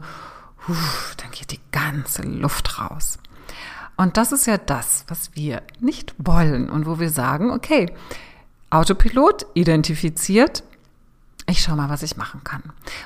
huf, 0.69 1.15
dann 1.19 1.31
geht 1.31 1.53
die 1.53 1.61
ganze 1.73 2.23
Luft 2.23 2.81
raus. 2.81 3.19
Und 3.97 4.17
das 4.17 4.33
ist 4.33 4.47
ja 4.47 4.57
das, 4.57 5.05
was 5.09 5.31
wir 5.35 5.63
nicht 5.79 6.15
wollen 6.19 6.71
und 6.71 6.87
wo 6.87 6.99
wir 6.99 7.11
sagen, 7.11 7.51
okay, 7.51 7.93
Autopilot 8.71 9.47
identifiziert, 9.55 10.63
ich 11.51 11.63
schau 11.63 11.77
mal, 11.77 11.89
was 11.89 12.03
ich 12.03 12.17
machen 12.17 12.43
kann. 12.45 12.63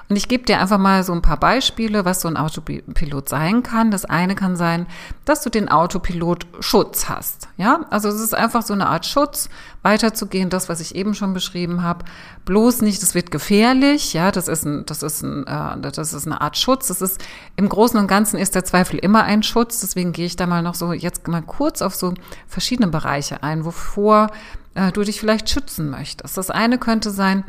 Und 0.08 0.16
ich 0.16 0.28
gebe 0.28 0.44
dir 0.44 0.60
einfach 0.60 0.78
mal 0.78 1.02
so 1.04 1.12
ein 1.12 1.22
paar 1.22 1.38
Beispiele, 1.38 2.04
was 2.04 2.20
so 2.20 2.28
ein 2.28 2.36
Autopilot 2.36 3.28
sein 3.28 3.62
kann. 3.62 3.90
Das 3.90 4.04
eine 4.04 4.34
kann 4.34 4.56
sein, 4.56 4.86
dass 5.24 5.42
du 5.42 5.50
den 5.50 5.68
Autopilot 5.68 6.46
Schutz 6.60 7.08
hast. 7.08 7.48
Ja, 7.56 7.80
also 7.90 8.08
es 8.08 8.20
ist 8.20 8.34
einfach 8.34 8.62
so 8.62 8.74
eine 8.74 8.88
Art 8.88 9.06
Schutz, 9.06 9.48
weiterzugehen, 9.84 10.48
das, 10.48 10.68
was 10.68 10.80
ich 10.80 10.94
eben 10.94 11.14
schon 11.14 11.34
beschrieben 11.34 11.82
habe. 11.82 12.04
Bloß 12.46 12.80
nicht, 12.80 13.02
es 13.02 13.14
wird 13.14 13.30
gefährlich. 13.30 14.14
Ja, 14.14 14.32
das 14.32 14.48
ist 14.48 14.64
ein, 14.64 14.86
das 14.86 15.02
ist 15.02 15.22
ein, 15.22 15.46
äh, 15.46 15.78
das 15.80 16.12
ist 16.12 16.26
eine 16.26 16.40
Art 16.40 16.56
Schutz. 16.56 16.88
Das 16.88 17.02
ist 17.02 17.22
im 17.56 17.68
Großen 17.68 18.00
und 18.00 18.08
Ganzen 18.08 18.38
ist 18.38 18.54
der 18.54 18.64
Zweifel 18.64 18.98
immer 18.98 19.24
ein 19.24 19.42
Schutz. 19.42 19.80
Deswegen 19.80 20.12
gehe 20.12 20.26
ich 20.26 20.36
da 20.36 20.46
mal 20.46 20.62
noch 20.62 20.74
so 20.74 20.92
jetzt 20.92 21.28
mal 21.28 21.42
kurz 21.42 21.82
auf 21.82 21.94
so 21.94 22.14
verschiedene 22.48 22.88
Bereiche 22.88 23.42
ein, 23.42 23.64
wovor 23.64 24.30
äh, 24.74 24.90
du 24.90 25.02
dich 25.02 25.20
vielleicht 25.20 25.50
schützen 25.50 25.90
möchtest. 25.90 26.36
Das 26.36 26.50
eine 26.50 26.78
könnte 26.78 27.10
sein, 27.10 27.44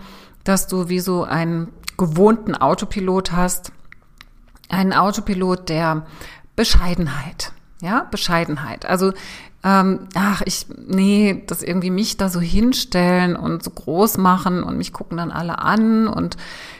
dass 0.45 0.67
du 0.67 0.87
wie 0.87 1.01
so 1.01 1.25
einen 1.25 1.73
gewohnten 1.97 2.55
Autopilot 2.55 3.33
hast. 3.33 3.73
Einen 4.69 4.93
Autopilot 4.93 5.67
der 5.67 6.05
Bescheidenheit. 6.55 7.51
Ja, 7.81 8.07
Bescheidenheit. 8.09 8.85
Also, 8.85 9.11
ähm, 9.63 10.07
ach, 10.13 10.41
ich, 10.45 10.67
nee, 10.87 11.43
das 11.47 11.61
irgendwie 11.61 11.89
mich 11.89 12.17
da 12.17 12.29
so 12.29 12.39
hinstellen 12.39 13.35
und 13.35 13.63
so 13.63 13.71
groß 13.71 14.17
machen 14.17 14.63
und 14.63 14.77
mich 14.77 14.93
gucken 14.93 15.17
dann 15.17 15.31
alle 15.31 15.59
an 15.59 16.07
und 16.07 16.37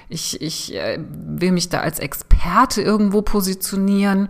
ich, 0.08 0.42
ich 0.42 0.76
äh, 0.76 1.00
will 1.10 1.52
mich 1.52 1.70
da 1.70 1.80
als 1.80 2.00
Experte 2.00 2.82
irgendwo 2.82 3.24
positionieren. 3.24 4.30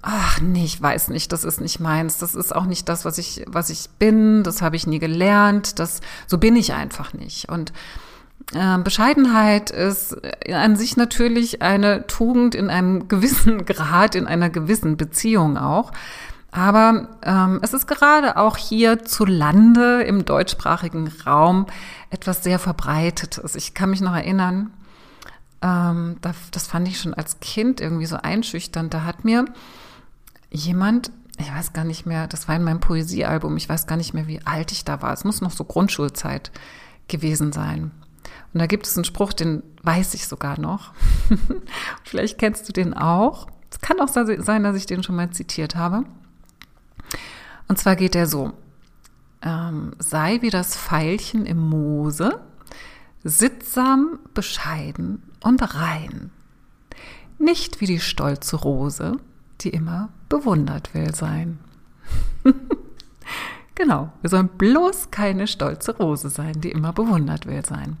Ach 0.00 0.40
nee, 0.40 0.64
ich 0.64 0.80
weiß 0.80 1.08
nicht, 1.08 1.32
das 1.32 1.44
ist 1.44 1.60
nicht 1.60 1.80
meins. 1.80 2.18
Das 2.18 2.34
ist 2.34 2.54
auch 2.54 2.66
nicht 2.66 2.88
das, 2.88 3.04
was 3.04 3.18
ich, 3.18 3.44
was 3.46 3.70
ich 3.70 3.88
bin. 3.98 4.42
Das 4.42 4.60
habe 4.60 4.76
ich 4.76 4.86
nie 4.86 4.98
gelernt. 4.98 5.78
Das, 5.78 6.00
so 6.26 6.38
bin 6.38 6.56
ich 6.56 6.74
einfach 6.74 7.14
nicht. 7.14 7.48
Und 7.48 7.72
Bescheidenheit 8.52 9.70
ist 9.70 10.16
an 10.52 10.76
sich 10.76 10.96
natürlich 10.96 11.62
eine 11.62 12.06
Tugend 12.06 12.54
in 12.54 12.70
einem 12.70 13.08
gewissen 13.08 13.64
Grad, 13.64 14.14
in 14.14 14.26
einer 14.26 14.50
gewissen 14.50 14.96
Beziehung 14.96 15.56
auch. 15.56 15.92
Aber 16.54 17.08
ähm, 17.22 17.58
es 17.62 17.74
ist 17.74 17.88
gerade 17.88 18.36
auch 18.36 18.56
hier 18.56 19.02
zu 19.02 19.24
Lande 19.24 20.02
im 20.02 20.24
deutschsprachigen 20.24 21.10
Raum 21.26 21.66
etwas 22.10 22.44
sehr 22.44 22.60
Verbreitetes. 22.60 23.56
Ich 23.56 23.74
kann 23.74 23.90
mich 23.90 24.00
noch 24.00 24.14
erinnern, 24.14 24.70
ähm, 25.62 26.18
das 26.20 26.66
fand 26.68 26.86
ich 26.86 27.00
schon 27.00 27.12
als 27.12 27.40
Kind 27.40 27.80
irgendwie 27.80 28.06
so 28.06 28.16
einschüchternd. 28.16 28.94
Da 28.94 29.02
hat 29.02 29.24
mir 29.24 29.46
jemand, 30.48 31.10
ich 31.38 31.52
weiß 31.52 31.72
gar 31.72 31.84
nicht 31.84 32.06
mehr, 32.06 32.28
das 32.28 32.46
war 32.46 32.54
in 32.54 32.62
meinem 32.62 32.78
Poesiealbum, 32.78 33.56
ich 33.56 33.68
weiß 33.68 33.88
gar 33.88 33.96
nicht 33.96 34.14
mehr, 34.14 34.28
wie 34.28 34.40
alt 34.44 34.70
ich 34.70 34.84
da 34.84 35.02
war. 35.02 35.12
Es 35.12 35.24
muss 35.24 35.40
noch 35.40 35.50
so 35.50 35.64
Grundschulzeit 35.64 36.52
gewesen 37.08 37.50
sein. 37.50 37.90
Und 38.54 38.60
da 38.60 38.66
gibt 38.66 38.86
es 38.86 38.96
einen 38.96 39.04
Spruch, 39.04 39.32
den 39.32 39.64
weiß 39.82 40.14
ich 40.14 40.28
sogar 40.28 40.60
noch. 40.60 40.94
Vielleicht 42.04 42.38
kennst 42.38 42.68
du 42.68 42.72
den 42.72 42.94
auch. 42.94 43.48
Es 43.68 43.80
kann 43.80 44.00
auch 44.00 44.08
sein, 44.08 44.62
dass 44.62 44.76
ich 44.76 44.86
den 44.86 45.02
schon 45.02 45.16
mal 45.16 45.30
zitiert 45.30 45.74
habe. 45.74 46.04
Und 47.66 47.78
zwar 47.78 47.96
geht 47.96 48.14
er 48.14 48.28
so. 48.28 48.52
Ähm, 49.42 49.92
sei 49.98 50.40
wie 50.40 50.50
das 50.50 50.76
Pfeilchen 50.76 51.46
im 51.46 51.68
Moose, 51.68 52.40
sittsam, 53.24 54.20
bescheiden 54.32 55.22
und 55.42 55.74
rein. 55.74 56.30
Nicht 57.38 57.80
wie 57.80 57.86
die 57.86 58.00
stolze 58.00 58.56
Rose, 58.56 59.18
die 59.62 59.70
immer 59.70 60.10
bewundert 60.28 60.94
will 60.94 61.12
sein. 61.12 61.58
Genau, 63.76 64.12
wir 64.20 64.30
sollen 64.30 64.48
bloß 64.48 65.10
keine 65.10 65.48
stolze 65.48 65.96
Rose 65.96 66.30
sein, 66.30 66.60
die 66.60 66.70
immer 66.70 66.92
bewundert 66.92 67.46
will 67.46 67.64
sein. 67.64 67.96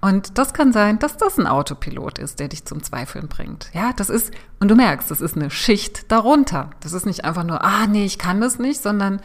Und 0.00 0.38
das 0.38 0.54
kann 0.54 0.72
sein, 0.72 1.00
dass 1.00 1.16
das 1.16 1.38
ein 1.38 1.48
Autopilot 1.48 2.20
ist, 2.20 2.38
der 2.38 2.46
dich 2.46 2.64
zum 2.64 2.84
Zweifeln 2.84 3.26
bringt. 3.26 3.68
Ja, 3.72 3.92
das 3.92 4.10
ist, 4.10 4.32
und 4.60 4.68
du 4.68 4.76
merkst, 4.76 5.10
das 5.10 5.20
ist 5.20 5.36
eine 5.36 5.50
Schicht 5.50 6.12
darunter. 6.12 6.70
Das 6.80 6.92
ist 6.92 7.04
nicht 7.04 7.24
einfach 7.24 7.42
nur, 7.42 7.64
ah 7.64 7.88
nee, 7.88 8.04
ich 8.04 8.18
kann 8.18 8.40
das 8.40 8.60
nicht, 8.60 8.80
sondern 8.80 9.20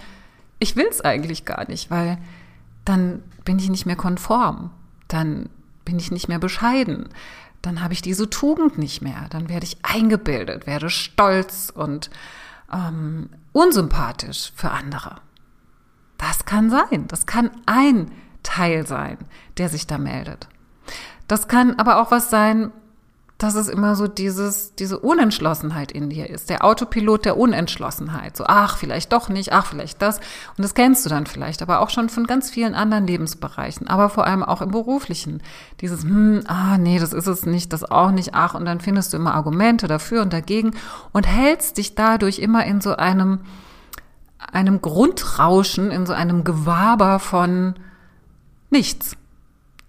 ich 0.58 0.76
will 0.76 0.88
es 0.90 1.02
eigentlich 1.02 1.46
gar 1.46 1.68
nicht, 1.68 1.92
weil 1.92 2.18
dann 2.86 3.22
bin 3.46 3.60
ich 3.60 3.70
nicht 3.70 3.86
mehr 3.86 3.96
konform, 3.96 4.72
dann 5.08 5.50
bin 5.86 6.00
ich 6.00 6.10
nicht 6.10 6.28
mehr 6.28 6.40
bescheiden, 6.40 7.10
dann 7.62 7.84
habe 7.84 7.94
ich 7.94 8.02
diese 8.02 8.30
Tugend 8.30 8.78
nicht 8.78 9.02
mehr, 9.02 9.28
dann 9.30 9.48
werde 9.48 9.66
ich 9.66 9.78
eingebildet, 9.84 10.66
werde 10.66 10.90
stolz 10.90 11.72
und 11.74 12.10
ähm, 12.74 13.30
unsympathisch 13.52 14.52
für 14.56 14.72
andere. 14.72 15.18
Das 16.28 16.46
kann 16.46 16.70
sein. 16.70 17.06
Das 17.10 17.26
kann 17.26 17.52
ein 17.66 18.10
Teil 18.44 18.88
sein, 18.88 19.18
der 19.58 19.68
sich 19.68 19.88
da 19.88 19.98
meldet. 19.98 20.48
Das 21.28 21.48
kann 21.50 21.78
aber 21.78 22.02
auch 22.02 22.12
was 22.12 22.30
sein, 22.30 22.72
dass 23.38 23.56
es 23.56 23.68
immer 23.68 23.98
so 23.98 24.08
dieses, 24.08 24.74
diese 24.76 25.00
Unentschlossenheit 25.00 25.92
in 25.92 26.10
dir 26.10 26.30
ist. 26.30 26.50
Der 26.50 26.64
Autopilot 26.64 27.26
der 27.26 27.36
Unentschlossenheit. 27.36 28.38
So, 28.38 28.46
ach, 28.48 28.78
vielleicht 28.78 29.12
doch 29.12 29.28
nicht, 29.28 29.52
ach, 29.52 29.66
vielleicht 29.66 30.02
das. 30.02 30.20
Und 30.58 30.64
das 30.64 30.76
kennst 30.76 31.06
du 31.06 31.10
dann 31.10 31.26
vielleicht, 31.26 31.62
aber 31.62 31.82
auch 31.82 31.90
schon 31.90 32.08
von 32.08 32.26
ganz 32.26 32.50
vielen 32.50 32.74
anderen 32.74 33.06
Lebensbereichen, 33.06 33.88
aber 33.88 34.08
vor 34.08 34.26
allem 34.26 34.44
auch 34.44 34.62
im 34.62 34.72
beruflichen. 34.72 35.42
Dieses, 35.82 36.04
hm, 36.04 36.44
ah, 36.48 36.78
nee, 36.78 37.00
das 37.00 37.12
ist 37.12 37.28
es 37.28 37.46
nicht, 37.46 37.74
das 37.74 37.84
auch 37.84 38.12
nicht, 38.12 38.34
ach, 38.34 38.54
und 38.54 38.64
dann 38.64 38.80
findest 38.80 39.12
du 39.12 39.18
immer 39.18 39.34
Argumente 39.34 39.88
dafür 39.88 40.22
und 40.22 40.32
dagegen 40.32 40.72
und 41.12 41.28
hältst 41.28 41.78
dich 41.78 41.96
dadurch 41.96 42.40
immer 42.40 42.66
in 42.66 42.80
so 42.80 42.96
einem, 42.96 43.42
einem 44.52 44.82
Grundrauschen, 44.82 45.92
in 45.92 46.06
so 46.06 46.14
einem 46.14 46.44
Gewaber 46.44 47.20
von 47.20 47.76
nichts. 48.70 49.16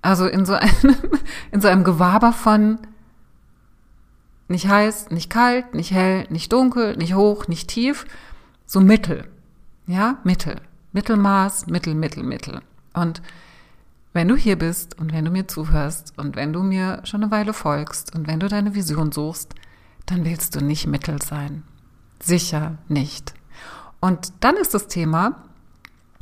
Also 0.02 0.26
in 0.26 0.44
so 0.44 0.54
einem, 0.54 0.96
in 1.50 1.60
so 1.60 1.68
einem 1.68 1.84
Gewaber 1.84 2.32
von 2.32 2.78
nicht 4.48 4.68
heiß, 4.68 5.10
nicht 5.10 5.30
kalt, 5.30 5.74
nicht 5.74 5.90
hell, 5.90 6.26
nicht 6.28 6.52
dunkel, 6.52 6.96
nicht 6.96 7.14
hoch, 7.14 7.48
nicht 7.48 7.68
tief, 7.68 8.06
so 8.66 8.80
Mittel. 8.80 9.26
Ja, 9.86 10.18
Mittel. 10.24 10.60
Mittelmaß, 10.92 11.66
Mittel, 11.66 11.94
Mittel, 11.94 12.22
Mittel. 12.22 12.60
Und 12.92 13.20
wenn 14.12 14.28
du 14.28 14.36
hier 14.36 14.56
bist 14.56 14.98
und 14.98 15.12
wenn 15.12 15.24
du 15.24 15.30
mir 15.30 15.48
zuhörst 15.48 16.16
und 16.16 16.36
wenn 16.36 16.52
du 16.52 16.62
mir 16.62 17.00
schon 17.04 17.22
eine 17.22 17.32
Weile 17.32 17.52
folgst 17.52 18.14
und 18.14 18.28
wenn 18.28 18.38
du 18.38 18.48
deine 18.48 18.74
Vision 18.74 19.10
suchst, 19.10 19.54
dann 20.06 20.24
willst 20.24 20.54
du 20.54 20.64
nicht 20.64 20.86
Mittel 20.86 21.20
sein. 21.20 21.64
Sicher 22.22 22.78
nicht. 22.88 23.34
Und 24.04 24.34
dann 24.40 24.58
ist 24.58 24.74
das 24.74 24.86
Thema 24.86 25.44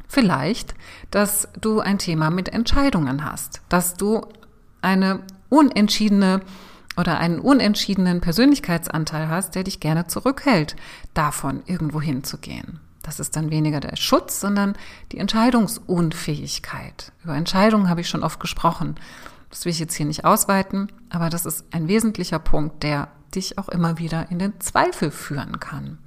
vielleicht, 0.07 0.77
dass 1.11 1.49
du 1.61 1.81
ein 1.81 1.99
Thema 1.99 2.31
mit 2.31 2.49
Entscheidungen 2.49 3.25
hast, 3.25 3.61
dass 3.69 3.95
du 3.95 4.25
eine 4.83 5.25
unentschiedene 5.49 6.43
oder 6.97 7.19
einen 7.19 7.41
unentschiedenen 7.41 8.21
Persönlichkeitsanteil 8.21 9.29
hast, 9.29 9.57
der 9.57 9.65
dich 9.65 9.81
gerne 9.81 10.07
zurückhält, 10.07 10.77
davon 11.13 11.65
irgendwo 11.67 12.01
hinzugehen. 12.01 12.79
Das 13.03 13.19
ist 13.19 13.35
dann 13.35 13.51
weniger 13.51 13.81
der 13.81 13.97
Schutz, 13.97 14.41
sondern 14.41 14.77
die 15.11 15.19
Entscheidungsunfähigkeit. 15.19 17.11
Über 17.25 17.35
Entscheidungen 17.35 17.89
habe 17.89 18.03
ich 18.03 18.09
schon 18.09 18.23
oft 18.23 18.39
gesprochen. 18.39 18.95
Das 19.51 19.65
will 19.65 19.73
ich 19.73 19.81
jetzt 19.81 19.97
hier 19.97 20.07
nicht 20.07 20.25
ausweiten, 20.25 20.87
aber 21.11 21.31
das 21.31 21.47
ist 21.47 21.65
ein 21.73 21.89
wesentlicher 21.89 22.39
Punkt, 22.39 22.85
der 22.85 23.09
dich 23.35 23.59
auch 23.59 23.69
immer 23.69 23.99
wieder 23.99 24.31
in 24.31 24.39
den 24.39 24.61
Zweifel 24.61 25.11
führen 25.11 25.61
kann. 25.61 25.99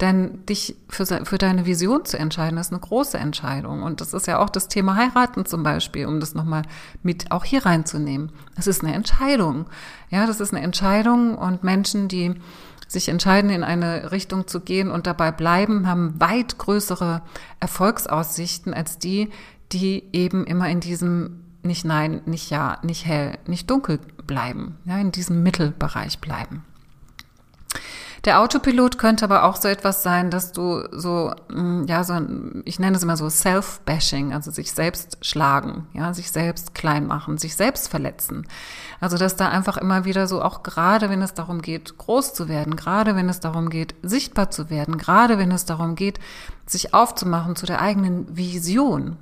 Denn 0.00 0.44
dich 0.46 0.76
für, 0.88 1.06
für 1.06 1.38
deine 1.38 1.66
Vision 1.66 2.04
zu 2.04 2.18
entscheiden, 2.18 2.58
ist 2.58 2.72
eine 2.72 2.80
große 2.80 3.18
Entscheidung. 3.18 3.82
Und 3.82 4.00
das 4.00 4.12
ist 4.12 4.26
ja 4.26 4.38
auch 4.38 4.50
das 4.50 4.68
Thema 4.68 4.96
Heiraten 4.96 5.46
zum 5.46 5.62
Beispiel, 5.62 6.06
um 6.06 6.20
das 6.20 6.34
nochmal 6.34 6.62
mit 7.02 7.30
auch 7.30 7.44
hier 7.44 7.64
reinzunehmen. 7.64 8.32
Es 8.56 8.66
ist 8.66 8.82
eine 8.82 8.94
Entscheidung. 8.94 9.66
Ja, 10.10 10.26
das 10.26 10.40
ist 10.40 10.52
eine 10.52 10.62
Entscheidung 10.62 11.36
und 11.36 11.64
Menschen, 11.64 12.08
die 12.08 12.34
sich 12.88 13.08
entscheiden, 13.08 13.50
in 13.50 13.64
eine 13.64 14.12
Richtung 14.12 14.46
zu 14.46 14.60
gehen 14.60 14.90
und 14.90 15.06
dabei 15.06 15.32
bleiben, 15.32 15.86
haben 15.86 16.20
weit 16.20 16.58
größere 16.58 17.22
Erfolgsaussichten 17.58 18.74
als 18.74 18.98
die, 18.98 19.30
die 19.72 20.04
eben 20.12 20.44
immer 20.44 20.68
in 20.68 20.80
diesem 20.80 21.38
nicht 21.62 21.84
nein, 21.84 22.22
nicht 22.26 22.50
ja, 22.50 22.78
nicht 22.82 23.06
hell, 23.06 23.38
nicht 23.46 23.70
dunkel 23.70 24.00
bleiben, 24.26 24.78
ja, 24.84 24.98
in 24.98 25.12
diesem 25.12 25.42
Mittelbereich 25.42 26.18
bleiben. 26.18 26.64
Der 28.24 28.40
Autopilot 28.40 28.98
könnte 28.98 29.24
aber 29.24 29.42
auch 29.42 29.56
so 29.56 29.66
etwas 29.66 30.04
sein, 30.04 30.30
dass 30.30 30.52
du 30.52 30.84
so, 30.92 31.34
mm, 31.48 31.86
ja, 31.88 32.04
so, 32.04 32.14
ich 32.64 32.78
nenne 32.78 32.96
es 32.96 33.02
immer 33.02 33.16
so 33.16 33.28
Self-Bashing, 33.28 34.32
also 34.32 34.52
sich 34.52 34.70
selbst 34.72 35.18
schlagen, 35.22 35.88
ja, 35.92 36.14
sich 36.14 36.30
selbst 36.30 36.72
klein 36.72 37.08
machen, 37.08 37.36
sich 37.36 37.56
selbst 37.56 37.88
verletzen. 37.88 38.46
Also, 39.00 39.18
dass 39.18 39.34
da 39.34 39.48
einfach 39.48 39.76
immer 39.76 40.04
wieder 40.04 40.28
so, 40.28 40.40
auch 40.40 40.62
gerade 40.62 41.10
wenn 41.10 41.20
es 41.20 41.34
darum 41.34 41.62
geht, 41.62 41.98
groß 41.98 42.32
zu 42.32 42.48
werden, 42.48 42.76
gerade 42.76 43.16
wenn 43.16 43.28
es 43.28 43.40
darum 43.40 43.70
geht, 43.70 43.96
sichtbar 44.02 44.52
zu 44.52 44.70
werden, 44.70 44.98
gerade 44.98 45.36
wenn 45.38 45.50
es 45.50 45.64
darum 45.64 45.96
geht, 45.96 46.20
sich 46.64 46.94
aufzumachen 46.94 47.56
zu 47.56 47.66
der 47.66 47.80
eigenen 47.80 48.36
Vision. 48.36 49.16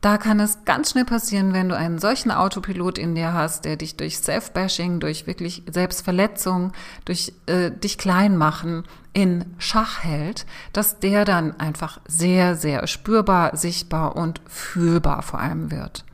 Da 0.00 0.16
kann 0.16 0.40
es 0.40 0.64
ganz 0.64 0.90
schnell 0.90 1.04
passieren, 1.04 1.52
wenn 1.52 1.68
du 1.68 1.76
einen 1.76 1.98
solchen 1.98 2.30
Autopilot 2.30 2.96
in 2.96 3.14
dir 3.14 3.34
hast, 3.34 3.66
der 3.66 3.76
dich 3.76 3.96
durch 3.96 4.18
Self-Bashing, 4.18 4.98
durch 4.98 5.26
wirklich 5.26 5.62
Selbstverletzung, 5.70 6.72
durch 7.04 7.34
äh, 7.46 7.70
dich 7.70 7.98
klein 7.98 8.38
machen 8.38 8.84
in 9.12 9.44
Schach 9.58 10.02
hält, 10.02 10.46
dass 10.72 11.00
der 11.00 11.26
dann 11.26 11.60
einfach 11.60 12.00
sehr, 12.08 12.56
sehr 12.56 12.86
spürbar, 12.86 13.56
sichtbar 13.56 14.16
und 14.16 14.40
fühlbar 14.46 15.22
vor 15.22 15.40
allem 15.40 15.70
wird. 15.70 16.04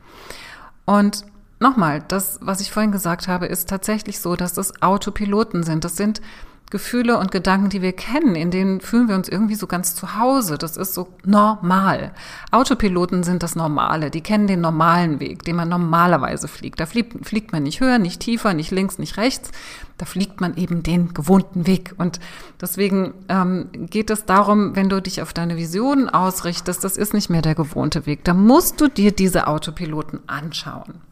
Und 0.83 1.25
nochmal, 1.61 2.03
das, 2.05 2.39
was 2.41 2.59
ich 2.59 2.71
vorhin 2.71 2.91
gesagt 2.91 3.29
habe, 3.29 3.45
ist 3.45 3.69
tatsächlich 3.69 4.19
so, 4.19 4.35
dass 4.35 4.51
das 4.51 4.81
Autopiloten 4.81 5.63
sind. 5.63 5.85
Das 5.85 5.95
sind 5.95 6.21
Gefühle 6.69 7.17
und 7.17 7.31
Gedanken, 7.31 7.69
die 7.69 7.81
wir 7.81 7.93
kennen, 7.93 8.35
in 8.35 8.51
denen 8.51 8.81
fühlen 8.81 9.07
wir 9.07 9.15
uns 9.15 9.29
irgendwie 9.29 9.55
so 9.55 9.67
ganz 9.67 9.95
zu 9.95 10.17
Hause. 10.17 10.57
Das 10.57 10.75
ist 10.75 10.93
so 10.93 11.07
normal. 11.23 12.11
Autopiloten 12.51 13.23
sind 13.23 13.41
das 13.41 13.55
Normale. 13.55 14.11
Die 14.11 14.19
kennen 14.19 14.47
den 14.47 14.59
normalen 14.59 15.21
Weg, 15.21 15.43
den 15.43 15.55
man 15.55 15.69
normalerweise 15.69 16.49
fliegt. 16.49 16.81
Da 16.81 16.85
fliegt, 16.85 17.25
fliegt 17.25 17.53
man 17.53 17.63
nicht 17.63 17.79
höher, 17.79 17.99
nicht 17.99 18.19
tiefer, 18.19 18.53
nicht 18.53 18.71
links, 18.71 18.99
nicht 18.99 19.15
rechts. 19.15 19.51
Da 19.97 20.05
fliegt 20.05 20.41
man 20.41 20.57
eben 20.57 20.83
den 20.83 21.13
gewohnten 21.13 21.67
Weg. 21.67 21.95
Und 21.97 22.19
deswegen 22.59 23.13
ähm, 23.29 23.69
geht 23.73 24.09
es 24.09 24.25
darum, 24.25 24.75
wenn 24.75 24.89
du 24.89 25.01
dich 25.01 25.21
auf 25.21 25.31
deine 25.31 25.55
Visionen 25.55 26.09
ausrichtest, 26.09 26.83
das 26.83 26.97
ist 26.97 27.13
nicht 27.13 27.29
mehr 27.29 27.41
der 27.41 27.55
gewohnte 27.55 28.05
Weg. 28.05 28.25
Da 28.25 28.33
musst 28.33 28.81
du 28.81 28.89
dir 28.89 29.13
diese 29.13 29.47
Autopiloten 29.47 30.19
anschauen 30.27 31.06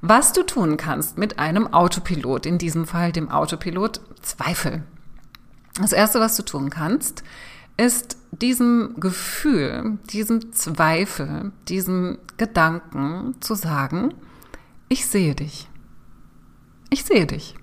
was 0.00 0.32
du 0.32 0.42
tun 0.44 0.76
kannst 0.76 1.18
mit 1.18 1.38
einem 1.38 1.72
Autopilot, 1.72 2.46
in 2.46 2.58
diesem 2.58 2.86
Fall 2.86 3.12
dem 3.12 3.30
Autopilot 3.30 4.00
Zweifel. 4.22 4.84
Das 5.80 5.92
Erste, 5.92 6.20
was 6.20 6.36
du 6.36 6.42
tun 6.42 6.70
kannst, 6.70 7.22
ist 7.76 8.16
diesem 8.32 8.94
Gefühl, 8.98 9.98
diesem 10.10 10.52
Zweifel, 10.52 11.52
diesem 11.68 12.18
Gedanken 12.36 13.36
zu 13.40 13.54
sagen, 13.54 14.14
ich 14.88 15.06
sehe 15.06 15.34
dich. 15.34 15.68
Ich 16.90 17.04
sehe 17.04 17.26
dich. 17.26 17.54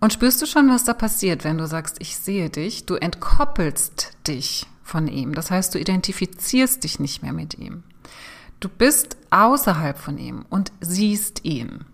Und 0.00 0.12
spürst 0.12 0.42
du 0.42 0.46
schon, 0.46 0.68
was 0.68 0.84
da 0.84 0.92
passiert, 0.92 1.44
wenn 1.44 1.58
du 1.58 1.66
sagst, 1.66 1.96
ich 2.00 2.16
sehe 2.16 2.50
dich? 2.50 2.86
Du 2.86 2.94
entkoppelst 2.96 4.16
dich 4.26 4.66
von 4.82 5.08
ihm. 5.08 5.34
Das 5.34 5.50
heißt, 5.50 5.74
du 5.74 5.78
identifizierst 5.78 6.84
dich 6.84 7.00
nicht 7.00 7.22
mehr 7.22 7.32
mit 7.32 7.58
ihm. 7.58 7.82
Du 8.60 8.68
bist 8.68 9.16
außerhalb 9.30 9.98
von 9.98 10.18
ihm 10.18 10.44
und 10.48 10.72
siehst 10.80 11.44
ihn. 11.44 11.84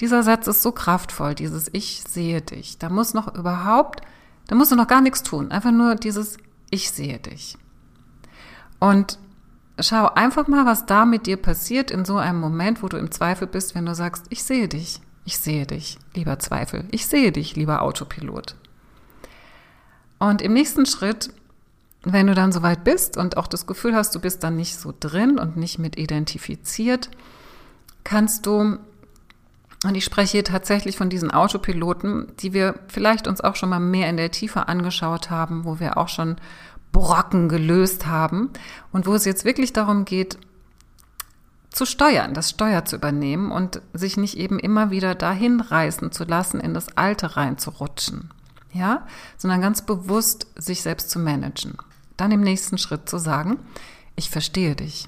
Dieser 0.00 0.22
Satz 0.22 0.46
ist 0.46 0.62
so 0.62 0.72
kraftvoll, 0.72 1.34
dieses 1.34 1.68
Ich 1.72 2.02
sehe 2.06 2.40
dich. 2.40 2.78
Da 2.78 2.88
muss 2.88 3.14
noch 3.14 3.34
überhaupt, 3.34 4.00
da 4.46 4.54
musst 4.54 4.70
du 4.70 4.76
noch 4.76 4.86
gar 4.86 5.00
nichts 5.00 5.22
tun. 5.22 5.50
Einfach 5.50 5.72
nur 5.72 5.96
dieses 5.96 6.36
Ich 6.70 6.90
sehe 6.90 7.18
dich. 7.18 7.58
Und 8.78 9.18
schau 9.80 10.06
einfach 10.06 10.46
mal, 10.46 10.66
was 10.66 10.86
da 10.86 11.04
mit 11.04 11.26
dir 11.26 11.36
passiert 11.36 11.90
in 11.90 12.04
so 12.04 12.16
einem 12.16 12.40
Moment, 12.40 12.82
wo 12.82 12.88
du 12.88 12.96
im 12.96 13.10
Zweifel 13.10 13.46
bist, 13.46 13.74
wenn 13.74 13.86
du 13.86 13.94
sagst, 13.94 14.26
ich 14.28 14.44
sehe 14.44 14.68
dich. 14.68 15.00
Ich 15.24 15.38
sehe 15.38 15.66
dich, 15.66 15.98
lieber 16.14 16.38
Zweifel. 16.38 16.84
Ich 16.92 17.08
sehe 17.08 17.32
dich, 17.32 17.56
lieber 17.56 17.82
Autopilot. 17.82 18.54
Und 20.20 20.40
im 20.40 20.52
nächsten 20.52 20.86
Schritt 20.86 21.30
wenn 22.12 22.28
du 22.28 22.34
dann 22.34 22.52
soweit 22.52 22.84
bist 22.84 23.16
und 23.16 23.36
auch 23.36 23.48
das 23.48 23.66
Gefühl 23.66 23.96
hast, 23.96 24.14
du 24.14 24.20
bist 24.20 24.44
dann 24.44 24.54
nicht 24.54 24.78
so 24.78 24.94
drin 24.98 25.40
und 25.40 25.56
nicht 25.56 25.80
mit 25.80 25.98
identifiziert, 25.98 27.10
kannst 28.04 28.46
du, 28.46 28.78
und 29.84 29.94
ich 29.94 30.04
spreche 30.04 30.32
hier 30.32 30.44
tatsächlich 30.44 30.96
von 30.96 31.10
diesen 31.10 31.32
Autopiloten, 31.32 32.28
die 32.38 32.52
wir 32.52 32.76
vielleicht 32.86 33.26
uns 33.26 33.40
auch 33.40 33.56
schon 33.56 33.70
mal 33.70 33.80
mehr 33.80 34.08
in 34.08 34.16
der 34.16 34.30
Tiefe 34.30 34.68
angeschaut 34.68 35.30
haben, 35.30 35.64
wo 35.64 35.80
wir 35.80 35.98
auch 35.98 36.08
schon 36.08 36.36
Brocken 36.92 37.48
gelöst 37.48 38.06
haben 38.06 38.50
und 38.92 39.06
wo 39.06 39.14
es 39.14 39.24
jetzt 39.24 39.44
wirklich 39.44 39.72
darum 39.72 40.04
geht, 40.04 40.38
zu 41.70 41.86
steuern, 41.86 42.34
das 42.34 42.50
Steuer 42.50 42.84
zu 42.84 42.96
übernehmen 42.96 43.50
und 43.50 43.82
sich 43.92 44.16
nicht 44.16 44.38
eben 44.38 44.60
immer 44.60 44.90
wieder 44.90 45.16
dahin 45.16 45.60
reißen 45.60 46.12
zu 46.12 46.22
lassen, 46.22 46.60
in 46.60 46.72
das 46.72 46.96
Alte 46.96 47.36
reinzurutschen. 47.36 48.30
Ja, 48.72 49.06
sondern 49.36 49.60
ganz 49.60 49.82
bewusst 49.82 50.46
sich 50.54 50.82
selbst 50.82 51.10
zu 51.10 51.18
managen. 51.18 51.76
Dann 52.16 52.32
im 52.32 52.40
nächsten 52.40 52.78
Schritt 52.78 53.08
zu 53.08 53.18
sagen, 53.18 53.58
ich 54.14 54.30
verstehe 54.30 54.74
dich. 54.74 55.06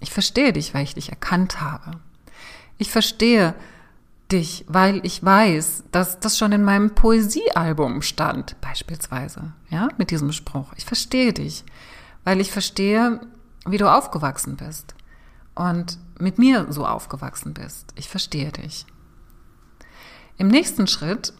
Ich 0.00 0.10
verstehe 0.10 0.52
dich, 0.52 0.74
weil 0.74 0.84
ich 0.84 0.94
dich 0.94 1.08
erkannt 1.08 1.60
habe. 1.60 1.92
Ich 2.78 2.90
verstehe 2.90 3.54
dich, 4.30 4.64
weil 4.68 5.04
ich 5.04 5.24
weiß, 5.24 5.84
dass 5.92 6.20
das 6.20 6.36
schon 6.36 6.52
in 6.52 6.62
meinem 6.62 6.94
Poesiealbum 6.94 8.02
stand, 8.02 8.60
beispielsweise, 8.60 9.52
ja, 9.70 9.88
mit 9.96 10.10
diesem 10.10 10.32
Spruch. 10.32 10.72
Ich 10.76 10.84
verstehe 10.84 11.32
dich, 11.32 11.64
weil 12.24 12.40
ich 12.40 12.50
verstehe, 12.50 13.20
wie 13.66 13.78
du 13.78 13.90
aufgewachsen 13.90 14.56
bist 14.56 14.94
und 15.54 15.98
mit 16.18 16.38
mir 16.38 16.66
so 16.70 16.86
aufgewachsen 16.86 17.54
bist. 17.54 17.92
Ich 17.96 18.08
verstehe 18.08 18.52
dich. 18.52 18.86
Im 20.36 20.48
nächsten 20.48 20.86
Schritt 20.86 21.32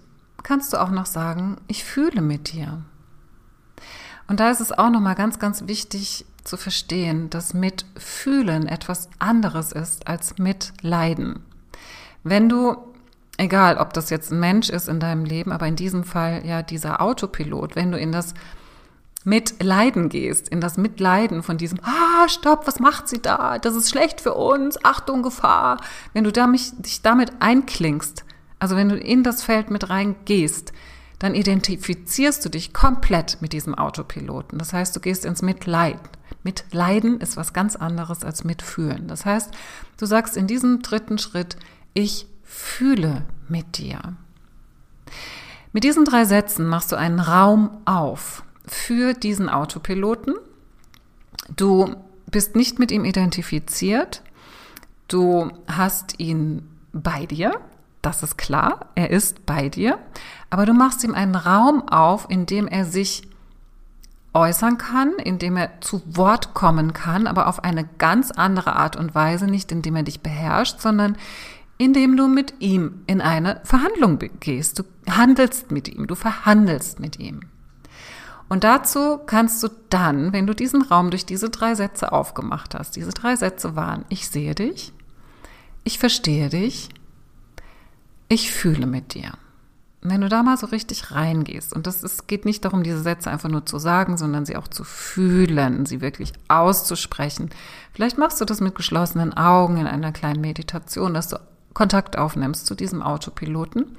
kannst 0.43 0.73
du 0.73 0.81
auch 0.81 0.91
noch 0.91 1.07
sagen, 1.07 1.57
ich 1.67 1.85
fühle 1.85 2.21
mit 2.21 2.53
dir. 2.53 2.83
Und 4.27 4.41
da 4.41 4.51
ist 4.51 4.61
es 4.61 4.73
auch 4.73 4.91
nochmal 4.91 5.15
ganz, 5.15 5.39
ganz 5.39 5.67
wichtig 5.67 6.25
zu 6.45 6.57
verstehen, 6.57 7.31
dass 7.31 7.55
Mitfühlen 7.55 8.67
etwas 8.67 9.09
anderes 9.19 9.73
ist 9.73 10.07
als 10.07 10.39
Mitleiden. 10.39 11.43
Wenn 12.23 12.49
du, 12.49 12.77
egal 13.37 13.79
ob 13.79 13.93
das 13.93 14.11
jetzt 14.11 14.31
ein 14.31 14.41
Mensch 14.41 14.69
ist 14.69 14.89
in 14.89 15.01
deinem 15.01 15.25
Leben, 15.25 15.53
aber 15.53 15.67
in 15.67 15.77
diesem 15.77 16.05
Fall 16.05 16.43
ja 16.45 16.63
dieser 16.63 17.01
Autopilot, 17.01 17.77
wenn 17.77 17.93
du 17.93 17.99
in 17.99 18.13
das 18.13 18.35
Mitleiden 19.25 20.11
gehst, 20.11 20.51
in 20.51 20.61
das 20.61 20.77
Mitleiden 20.77 21.43
von 21.43 21.57
diesem, 21.57 21.81
ah, 21.83 22.29
stopp, 22.29 22.67
was 22.67 22.79
macht 22.79 23.09
sie 23.09 23.23
da? 23.23 23.59
Das 23.59 23.75
ist 23.75 23.89
schlecht 23.89 24.21
für 24.21 24.35
uns, 24.35 24.83
Achtung, 24.85 25.23
Gefahr. 25.23 25.79
Wenn 26.13 26.25
du 26.25 26.33
dich 26.33 27.03
damit 27.03 27.33
einklingst, 27.41 28.25
also 28.59 28.77
wenn 28.77 28.91
du 28.91 28.99
in 28.99 29.23
das 29.23 29.43
Feld 29.43 29.71
mit 29.71 29.89
reingehst, 29.89 30.73
dann 31.19 31.35
identifizierst 31.35 32.45
du 32.45 32.49
dich 32.49 32.73
komplett 32.73 33.39
mit 33.41 33.53
diesem 33.53 33.75
Autopiloten. 33.75 34.59
Das 34.59 34.73
heißt, 34.73 34.95
du 34.95 35.01
gehst 35.01 35.25
ins 35.25 35.43
Mitleid. 35.43 35.99
Mitleiden 36.43 37.21
ist 37.21 37.37
was 37.37 37.53
ganz 37.53 37.77
anderes 37.77 38.25
als 38.25 38.45
mitfühlen. 38.45 39.09
Das 39.09 39.25
heißt, 39.25 39.51
du 39.99 40.07
sagst 40.07 40.37
in 40.37 40.47
diesem 40.47 40.83
dritten 40.83 41.19
Schritt, 41.19 41.57
ich 41.95 42.27
fühle 42.43 43.25
mit 43.49 43.79
dir. 43.79 44.17
Mit 45.73 45.85
diesen 45.85 46.05
drei 46.05 46.25
Sätzen 46.25 46.67
machst 46.67 46.93
du 46.93 46.97
einen 46.97 47.21
Raum 47.21 47.71
auf 47.85 48.45
für 48.67 49.15
diesen 49.15 49.49
Autopiloten. 49.49 50.35
Du 51.57 51.97
bist 52.31 52.57
nicht 52.57 52.79
mit 52.79 52.91
ihm 52.91 53.05
identifiziert. 53.05 54.23
Du 55.09 55.51
hast 55.67 56.21
ihn 56.21 56.69
bei 56.93 57.27
dir. 57.27 57.61
Das 58.05 58.23
ist 58.23 58.39
klar. 58.39 58.91
Er 58.95 59.11
ist 59.11 59.47
bei 59.47 59.69
dir 59.69 59.99
aber 60.55 60.67
du 60.67 60.73
machst 60.73 61.03
ihm 61.03 61.15
einen 61.15 61.35
Raum 61.35 61.89
auf, 61.89 62.31
in 62.31 62.47
dem 62.47 62.69
er 62.69 62.85
sich 62.85 63.27
äußern 64.35 64.79
kann, 64.79 65.15
in 65.15 65.41
dem 65.41 65.57
er 65.57 65.81
zu 65.81 66.01
Wort 66.07 66.55
kommen 66.55 66.93
kann, 66.93 67.27
aber 67.27 67.49
auf 67.49 67.65
eine 67.65 67.85
ganz 67.99 68.31
andere 68.31 68.77
Art 68.77 68.95
und 68.95 69.17
Weise, 69.17 69.47
nicht 69.47 69.73
indem 69.73 69.97
er 69.97 70.05
dich 70.05 70.21
beherrscht, 70.21 70.81
sondern 70.81 71.17
indem 71.77 72.17
du 72.17 72.29
mit 72.29 72.55
ihm 72.61 73.03
in 73.09 73.21
eine 73.21 73.63
Verhandlung 73.65 74.21
gehst. 74.39 74.79
Du 74.79 74.85
handelst 75.11 75.73
mit 75.73 75.89
ihm, 75.89 76.07
du 76.07 76.15
verhandelst 76.15 77.01
mit 77.01 77.19
ihm. 77.19 77.41
Und 78.49 78.63
dazu 78.63 79.19
kannst 79.27 79.61
du 79.61 79.71
dann, 79.91 80.33
wenn 80.33 80.47
du 80.47 80.55
diesen 80.55 80.83
Raum 80.83 81.11
durch 81.11 81.27
diese 81.27 81.51
drei 81.51 81.75
Sätze 81.75 82.13
aufgemacht 82.13 82.77
hast, 82.77 82.95
diese 82.95 83.11
drei 83.11 83.35
Sätze 83.35 83.75
waren, 83.75 84.05
ich 84.09 84.29
sehe 84.29 84.55
dich, 84.55 84.93
ich 85.83 85.99
verstehe 85.99 86.49
dich, 86.49 86.91
ich 88.35 88.53
fühle 88.53 88.87
mit 88.87 89.15
dir 89.15 89.33
wenn 90.07 90.21
du 90.21 90.29
da 90.29 90.43
mal 90.43 90.59
so 90.59 90.67
richtig 90.67 91.13
reingehst, 91.13 91.73
und 91.73 91.87
das 91.87 92.05
ist, 92.05 92.29
geht 92.29 92.45
nicht 92.45 92.63
darum, 92.65 92.83
diese 92.83 93.01
Sätze 93.01 93.31
einfach 93.31 93.49
nur 93.49 93.65
zu 93.65 93.79
sagen, 93.79 94.19
sondern 94.19 94.45
sie 94.45 94.55
auch 94.55 94.69
zu 94.69 94.85
fühlen, 94.85 95.87
sie 95.87 96.03
wirklich 96.03 96.35
auszusprechen. 96.47 97.49
Vielleicht 97.95 98.19
machst 98.19 98.39
du 98.39 98.45
das 98.45 98.61
mit 98.61 98.75
geschlossenen 98.75 99.33
Augen 99.33 99.79
in 99.79 99.87
einer 99.87 100.13
kleinen 100.13 100.43
Meditation, 100.43 101.15
dass 101.15 101.29
du 101.29 101.41
Kontakt 101.73 102.19
aufnimmst 102.19 102.67
zu 102.67 102.75
diesem 102.75 103.01
Autopiloten. 103.01 103.97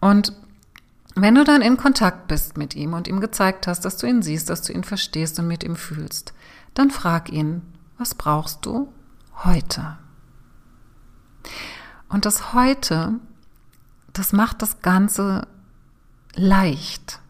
Und 0.00 0.32
wenn 1.16 1.34
du 1.34 1.42
dann 1.42 1.60
in 1.60 1.76
Kontakt 1.76 2.28
bist 2.28 2.56
mit 2.56 2.76
ihm 2.76 2.92
und 2.94 3.08
ihm 3.08 3.18
gezeigt 3.18 3.66
hast, 3.66 3.84
dass 3.84 3.96
du 3.96 4.06
ihn 4.06 4.22
siehst, 4.22 4.48
dass 4.48 4.62
du 4.62 4.72
ihn 4.72 4.84
verstehst 4.84 5.40
und 5.40 5.48
mit 5.48 5.64
ihm 5.64 5.74
fühlst, 5.74 6.34
dann 6.74 6.92
frag 6.92 7.32
ihn, 7.32 7.62
was 7.98 8.14
brauchst 8.14 8.64
du 8.64 8.92
heute. 9.44 9.98
Und 12.08 12.24
das 12.24 12.52
heute, 12.52 13.14
das 14.12 14.32
macht 14.32 14.62
das 14.62 14.80
Ganze 14.80 15.46
leicht. 16.34 17.20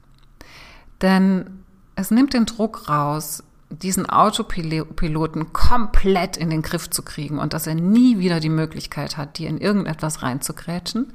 Denn 1.01 1.65
es 1.95 2.11
nimmt 2.11 2.35
den 2.35 2.47
Druck 2.47 2.89
raus, 2.89 3.43
diesen 3.71 4.09
Autopiloten 4.09 5.53
komplett 5.53 6.37
in 6.37 6.51
den 6.51 6.63
Griff 6.63 6.89
zu 6.89 7.03
kriegen 7.03 7.39
und 7.39 7.53
dass 7.53 7.67
er 7.67 7.75
nie 7.75 8.19
wieder 8.19 8.41
die 8.41 8.49
Möglichkeit 8.49 9.17
hat, 9.17 9.39
dir 9.39 9.49
in 9.49 9.59
irgendetwas 9.59 10.23
reinzugrätschen, 10.23 11.13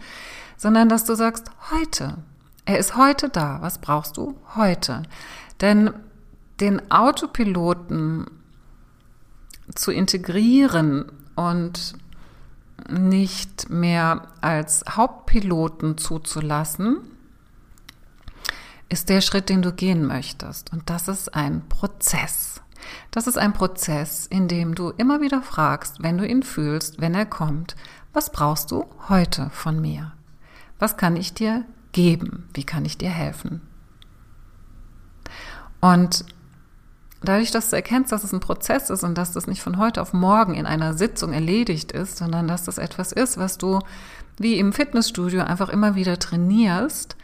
sondern 0.58 0.89
dass 0.89 1.06
du 1.06 1.15
sagst, 1.15 1.49
heute. 1.71 2.17
Er 2.65 2.78
ist 2.78 2.95
heute 2.95 3.30
da. 3.30 3.62
Was 3.62 3.80
brauchst 3.80 4.17
du? 4.17 4.38
Heute. 4.56 5.04
Denn 5.60 5.91
den 6.60 6.91
Autopiloten 6.91 8.28
zu 9.76 9.91
integrieren 9.91 11.12
und 11.36 11.95
nicht 12.89 13.69
mehr 13.69 14.28
als 14.41 14.84
Hauptpiloten 14.89 15.98
zuzulassen, 15.98 16.98
ist 18.89 19.10
der 19.10 19.22
Schritt, 19.22 19.50
den 19.50 19.62
du 19.62 19.72
gehen 19.74 20.06
möchtest. 20.06 20.72
Und 20.72 20.89
das 20.89 21.08
ist 21.08 21.34
ein 21.34 21.67
Prozess. 21.67 22.62
Das 23.12 23.28
ist 23.28 23.38
ein 23.38 23.54
Prozess, 23.54 24.28
in 24.28 24.48
dem 24.48 24.76
du 24.76 24.89
immer 24.89 25.22
wieder 25.22 25.41
fragst, 25.41 26.04
wenn 26.04 26.17
du 26.17 26.28
ihn 26.28 26.43
fühlst, 26.43 27.00
wenn 27.00 27.15
er 27.15 27.26
kommt, 27.26 27.76
was 28.12 28.32
brauchst 28.32 28.72
du 28.72 28.86
heute 29.10 29.50
von 29.52 29.82
mir? 29.82 30.13
Was 30.80 30.98
kann 30.98 31.15
ich 31.15 31.34
dir 31.34 31.65
geben? 31.91 32.50
Wie 32.54 32.63
kann 32.63 32.86
ich 32.86 32.98
dir 32.98 33.10
helfen? 33.10 33.62
Und 35.80 36.26
dadurch, 37.23 37.51
dass 37.51 37.69
du 37.69 37.75
erkennst, 37.75 38.12
dass 38.12 38.23
es 38.23 38.33
ein 38.33 38.39
Prozess 38.39 38.89
ist 38.89 39.03
und 39.03 39.17
dass 39.17 39.31
das 39.31 39.47
nicht 39.47 39.62
von 39.62 39.77
heute 39.77 40.01
auf 40.01 40.13
morgen 40.13 40.55
in 40.55 40.65
einer 40.65 40.93
Sitzung 40.93 41.33
erledigt 41.33 41.91
ist, 41.91 42.17
sondern 42.17 42.47
dass 42.47 42.63
das 42.63 42.77
etwas 42.77 43.12
ist, 43.12 43.38
was 43.38 43.57
du 43.57 43.79
wie 44.38 44.57
im 44.57 44.73
Fitnessstudio 44.73 45.43
einfach 45.43 45.69
immer 45.69 45.95
wieder 45.95 46.17
trainierst, 46.19 47.15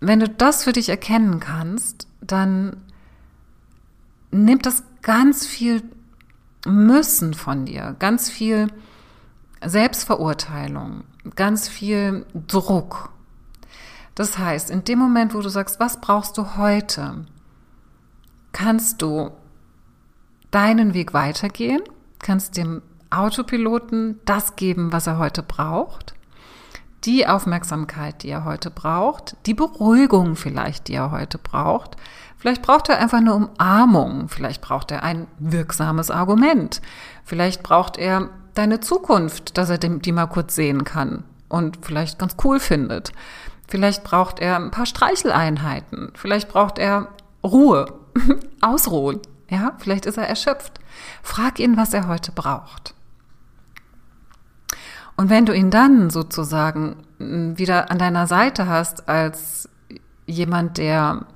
wenn 0.00 0.20
du 0.20 0.28
das 0.28 0.64
für 0.64 0.72
dich 0.72 0.88
erkennen 0.88 1.40
kannst, 1.40 2.06
dann 2.20 2.76
nimmt 4.30 4.66
das 4.66 4.84
ganz 5.02 5.46
viel 5.46 5.82
Müssen 6.66 7.34
von 7.34 7.66
dir, 7.66 7.96
ganz 7.98 8.28
viel 8.28 8.68
Selbstverurteilung, 9.64 11.04
ganz 11.34 11.68
viel 11.68 12.26
Druck. 12.46 13.10
Das 14.18 14.36
heißt, 14.36 14.70
in 14.70 14.82
dem 14.82 14.98
Moment, 14.98 15.32
wo 15.32 15.40
du 15.42 15.48
sagst, 15.48 15.78
was 15.78 16.00
brauchst 16.00 16.36
du 16.38 16.56
heute, 16.56 17.24
kannst 18.50 19.00
du 19.00 19.30
deinen 20.50 20.92
Weg 20.92 21.14
weitergehen, 21.14 21.82
kannst 22.18 22.56
dem 22.56 22.82
Autopiloten 23.10 24.18
das 24.24 24.56
geben, 24.56 24.92
was 24.92 25.06
er 25.06 25.18
heute 25.18 25.44
braucht, 25.44 26.14
die 27.04 27.28
Aufmerksamkeit, 27.28 28.24
die 28.24 28.30
er 28.30 28.44
heute 28.44 28.72
braucht, 28.72 29.36
die 29.46 29.54
Beruhigung 29.54 30.34
vielleicht, 30.34 30.88
die 30.88 30.94
er 30.94 31.12
heute 31.12 31.38
braucht. 31.38 31.96
Vielleicht 32.38 32.62
braucht 32.62 32.88
er 32.88 32.98
einfach 32.98 33.18
eine 33.18 33.34
Umarmung, 33.34 34.28
vielleicht 34.28 34.62
braucht 34.62 34.90
er 34.90 35.04
ein 35.04 35.28
wirksames 35.38 36.10
Argument, 36.10 36.82
vielleicht 37.22 37.62
braucht 37.62 37.96
er 37.96 38.30
deine 38.54 38.80
Zukunft, 38.80 39.56
dass 39.56 39.70
er 39.70 39.78
die 39.78 40.10
mal 40.10 40.26
kurz 40.26 40.56
sehen 40.56 40.82
kann 40.82 41.22
und 41.48 41.78
vielleicht 41.86 42.18
ganz 42.18 42.34
cool 42.42 42.58
findet. 42.58 43.12
Vielleicht 43.68 44.02
braucht 44.02 44.40
er 44.40 44.56
ein 44.56 44.70
paar 44.70 44.86
Streicheleinheiten. 44.86 46.10
Vielleicht 46.14 46.48
braucht 46.48 46.78
er 46.78 47.08
Ruhe, 47.44 47.92
Ausruhen. 48.60 49.20
Ja, 49.48 49.72
vielleicht 49.78 50.06
ist 50.06 50.18
er 50.18 50.26
erschöpft. 50.26 50.80
Frag 51.22 51.60
ihn, 51.60 51.76
was 51.76 51.94
er 51.94 52.08
heute 52.08 52.32
braucht. 52.32 52.94
Und 55.16 55.30
wenn 55.30 55.46
du 55.46 55.52
ihn 55.52 55.70
dann 55.70 56.10
sozusagen 56.10 56.96
wieder 57.18 57.90
an 57.90 57.98
deiner 57.98 58.26
Seite 58.26 58.68
hast 58.68 59.08
als 59.08 59.68
jemand, 60.26 60.78
der 60.78 61.26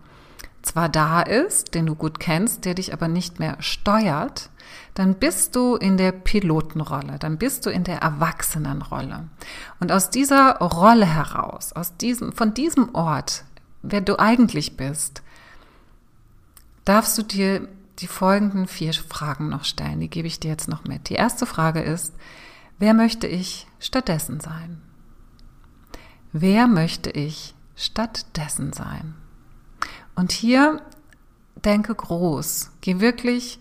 zwar 0.63 0.89
da 0.89 1.21
ist, 1.23 1.75
den 1.75 1.87
du 1.87 1.95
gut 1.95 2.21
kennst, 2.21 2.65
der 2.65 2.75
dich 2.75 2.93
aber 2.93 3.09
nicht 3.09 3.41
mehr 3.41 3.57
steuert, 3.59 4.51
dann 4.95 5.15
bist 5.15 5.57
du 5.57 5.77
in 5.77 5.97
der 5.97 6.13
Pilotenrolle, 6.13 7.19
dann 7.19 7.39
bist 7.39 7.67
du 7.67 7.71
in 7.71 7.85
der 7.85 7.99
Erwachsenenrolle. 7.99 9.29
Und 9.83 9.91
aus 9.91 10.11
dieser 10.11 10.59
Rolle 10.59 11.07
heraus, 11.07 11.73
aus 11.73 11.97
diesem, 11.97 12.33
von 12.33 12.55
diesem 12.55 12.95
Ort, 12.95 13.43
wer 13.83 14.01
du 14.01 14.17
eigentlich 14.17 14.77
bist, 14.77 15.23
darfst 16.85 17.19
du 17.19 17.25
dir 17.25 17.67
die 17.99 18.07
folgenden 18.07 18.69
vier 18.69 18.95
Fragen 18.95 19.49
noch 19.49 19.65
stellen. 19.65 19.99
Die 19.99 20.09
gebe 20.09 20.29
ich 20.29 20.39
dir 20.39 20.53
jetzt 20.53 20.69
noch 20.69 20.85
mit. 20.85 21.09
Die 21.09 21.15
erste 21.15 21.47
Frage 21.47 21.81
ist, 21.81 22.15
wer 22.79 22.95
möchte 22.95 23.27
ich 23.27 23.67
stattdessen 23.81 24.39
sein? 24.39 24.81
Wer 26.31 26.69
möchte 26.69 27.11
ich 27.11 27.57
stattdessen 27.75 28.73
sein? 28.73 29.17
Und 30.15 30.31
hier 30.31 30.81
denke 31.57 31.93
groß. 31.93 32.71
Geh 32.83 33.01
wirklich 33.01 33.59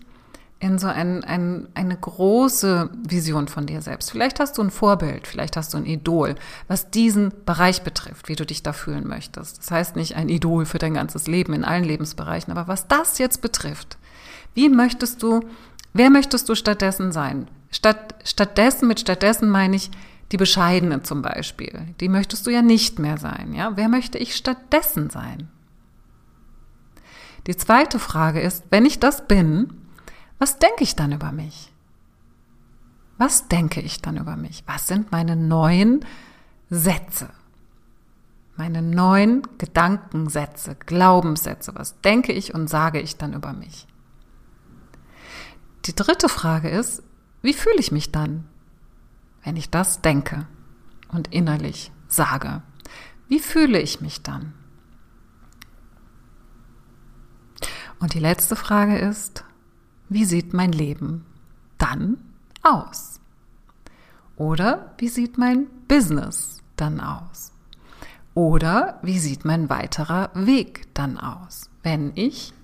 in 0.62 0.78
so 0.78 0.86
ein, 0.86 1.24
ein, 1.24 1.66
eine 1.74 1.96
große 1.96 2.88
Vision 3.08 3.48
von 3.48 3.66
dir 3.66 3.82
selbst. 3.82 4.12
Vielleicht 4.12 4.38
hast 4.38 4.58
du 4.58 4.62
ein 4.62 4.70
Vorbild, 4.70 5.26
vielleicht 5.26 5.56
hast 5.56 5.74
du 5.74 5.78
ein 5.78 5.86
Idol, 5.86 6.36
was 6.68 6.88
diesen 6.88 7.32
Bereich 7.44 7.82
betrifft, 7.82 8.28
wie 8.28 8.36
du 8.36 8.46
dich 8.46 8.62
da 8.62 8.72
fühlen 8.72 9.08
möchtest. 9.08 9.58
Das 9.58 9.72
heißt 9.72 9.96
nicht 9.96 10.14
ein 10.14 10.28
Idol 10.28 10.64
für 10.64 10.78
dein 10.78 10.94
ganzes 10.94 11.26
Leben 11.26 11.52
in 11.52 11.64
allen 11.64 11.82
Lebensbereichen, 11.82 12.52
aber 12.52 12.68
was 12.68 12.86
das 12.86 13.18
jetzt 13.18 13.42
betrifft, 13.42 13.98
wie 14.54 14.68
möchtest 14.68 15.20
du, 15.24 15.40
wer 15.94 16.10
möchtest 16.10 16.48
du 16.48 16.54
stattdessen 16.54 17.10
sein? 17.10 17.48
Statt, 17.72 18.14
stattdessen, 18.22 18.86
mit 18.86 19.00
stattdessen 19.00 19.50
meine 19.50 19.74
ich 19.74 19.90
die 20.30 20.36
Bescheidene 20.36 21.02
zum 21.02 21.22
Beispiel. 21.22 21.86
Die 21.98 22.08
möchtest 22.08 22.46
du 22.46 22.50
ja 22.50 22.62
nicht 22.62 23.00
mehr 23.00 23.18
sein, 23.18 23.52
ja? 23.52 23.72
Wer 23.74 23.88
möchte 23.88 24.16
ich 24.16 24.36
stattdessen 24.36 25.10
sein? 25.10 25.48
Die 27.48 27.56
zweite 27.56 27.98
Frage 27.98 28.40
ist, 28.40 28.66
wenn 28.70 28.86
ich 28.86 29.00
das 29.00 29.26
bin, 29.26 29.81
was 30.42 30.58
denke 30.58 30.82
ich 30.82 30.96
dann 30.96 31.12
über 31.12 31.30
mich? 31.30 31.72
Was 33.16 33.46
denke 33.46 33.80
ich 33.80 34.02
dann 34.02 34.16
über 34.16 34.36
mich? 34.36 34.64
Was 34.66 34.88
sind 34.88 35.12
meine 35.12 35.36
neuen 35.36 36.04
Sätze? 36.68 37.30
Meine 38.56 38.82
neuen 38.82 39.46
Gedankensätze, 39.58 40.74
Glaubenssätze. 40.74 41.76
Was 41.76 42.00
denke 42.00 42.32
ich 42.32 42.54
und 42.54 42.66
sage 42.66 43.00
ich 43.00 43.16
dann 43.16 43.34
über 43.34 43.52
mich? 43.52 43.86
Die 45.84 45.94
dritte 45.94 46.28
Frage 46.28 46.70
ist, 46.70 47.04
wie 47.42 47.54
fühle 47.54 47.78
ich 47.78 47.92
mich 47.92 48.10
dann, 48.10 48.48
wenn 49.44 49.54
ich 49.54 49.70
das 49.70 50.00
denke 50.00 50.48
und 51.12 51.32
innerlich 51.32 51.92
sage? 52.08 52.62
Wie 53.28 53.38
fühle 53.38 53.80
ich 53.80 54.00
mich 54.00 54.22
dann? 54.22 54.54
Und 58.00 58.14
die 58.14 58.18
letzte 58.18 58.56
Frage 58.56 58.98
ist, 58.98 59.44
wie 60.14 60.24
sieht 60.24 60.52
mein 60.52 60.72
Leben 60.72 61.24
dann 61.78 62.18
aus? 62.62 63.20
Oder 64.36 64.94
wie 64.98 65.08
sieht 65.08 65.38
mein 65.38 65.66
Business 65.88 66.62
dann 66.76 67.00
aus? 67.00 67.52
Oder 68.34 68.98
wie 69.02 69.18
sieht 69.18 69.44
mein 69.44 69.68
weiterer 69.68 70.30
Weg 70.34 70.88
dann 70.94 71.18
aus, 71.18 71.70
wenn 71.82 72.12
ich 72.14 72.54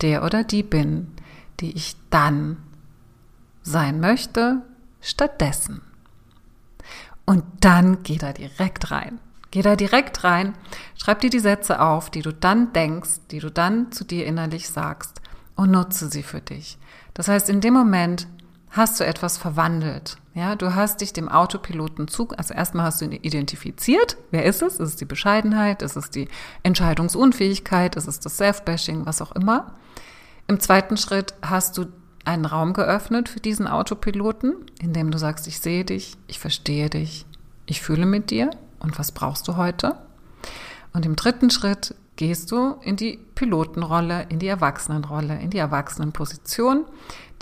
der 0.00 0.24
oder 0.24 0.44
die 0.44 0.62
bin, 0.62 1.12
die 1.60 1.72
ich 1.72 1.96
dann 2.10 2.58
sein 3.62 4.00
möchte, 4.00 4.62
stattdessen? 5.00 5.82
Und 7.24 7.44
dann 7.60 8.02
geh 8.04 8.16
da 8.16 8.32
direkt 8.32 8.90
rein. 8.90 9.18
Geh 9.50 9.62
da 9.62 9.76
direkt 9.76 10.24
rein, 10.24 10.54
schreib 10.96 11.20
dir 11.20 11.30
die 11.30 11.38
Sätze 11.38 11.80
auf, 11.80 12.10
die 12.10 12.22
du 12.22 12.32
dann 12.32 12.72
denkst, 12.74 13.20
die 13.30 13.38
du 13.38 13.50
dann 13.50 13.90
zu 13.92 14.04
dir 14.04 14.26
innerlich 14.26 14.68
sagst 14.68 15.22
und 15.58 15.72
nutze 15.72 16.08
sie 16.08 16.22
für 16.22 16.40
dich. 16.40 16.78
Das 17.14 17.26
heißt, 17.26 17.50
in 17.50 17.60
dem 17.60 17.74
Moment 17.74 18.28
hast 18.70 19.00
du 19.00 19.04
etwas 19.04 19.38
verwandelt. 19.38 20.16
Ja, 20.32 20.54
du 20.54 20.76
hast 20.76 21.00
dich 21.00 21.12
dem 21.12 21.28
Autopiloten 21.28 22.06
zu, 22.06 22.28
also 22.36 22.54
erstmal 22.54 22.86
hast 22.86 23.00
du 23.00 23.06
ihn 23.06 23.12
identifiziert. 23.12 24.16
Wer 24.30 24.44
ist 24.44 24.62
es? 24.62 24.74
Ist 24.74 24.88
es 24.90 24.96
die 24.96 25.04
Bescheidenheit? 25.04 25.82
Ist 25.82 25.96
es 25.96 26.10
die 26.10 26.28
Entscheidungsunfähigkeit? 26.62 27.96
Ist 27.96 28.06
es 28.06 28.20
das 28.20 28.36
Self-Bashing? 28.36 29.04
Was 29.04 29.20
auch 29.20 29.32
immer. 29.32 29.74
Im 30.46 30.60
zweiten 30.60 30.96
Schritt 30.96 31.34
hast 31.42 31.76
du 31.76 31.86
einen 32.24 32.44
Raum 32.44 32.72
geöffnet 32.72 33.28
für 33.28 33.40
diesen 33.40 33.66
Autopiloten, 33.66 34.54
indem 34.80 35.10
du 35.10 35.18
sagst, 35.18 35.48
ich 35.48 35.58
sehe 35.58 35.84
dich, 35.84 36.16
ich 36.28 36.38
verstehe 36.38 36.88
dich, 36.88 37.26
ich 37.66 37.82
fühle 37.82 38.06
mit 38.06 38.30
dir 38.30 38.50
und 38.78 38.96
was 38.96 39.10
brauchst 39.10 39.48
du 39.48 39.56
heute? 39.56 39.96
Und 40.92 41.04
im 41.04 41.16
dritten 41.16 41.50
Schritt 41.50 41.96
gehst 42.18 42.50
du 42.50 42.74
in 42.82 42.96
die 42.96 43.18
Pilotenrolle, 43.36 44.26
in 44.28 44.40
die 44.40 44.48
Erwachsenenrolle, 44.48 45.40
in 45.40 45.50
die 45.50 45.58
Erwachsenenposition, 45.58 46.84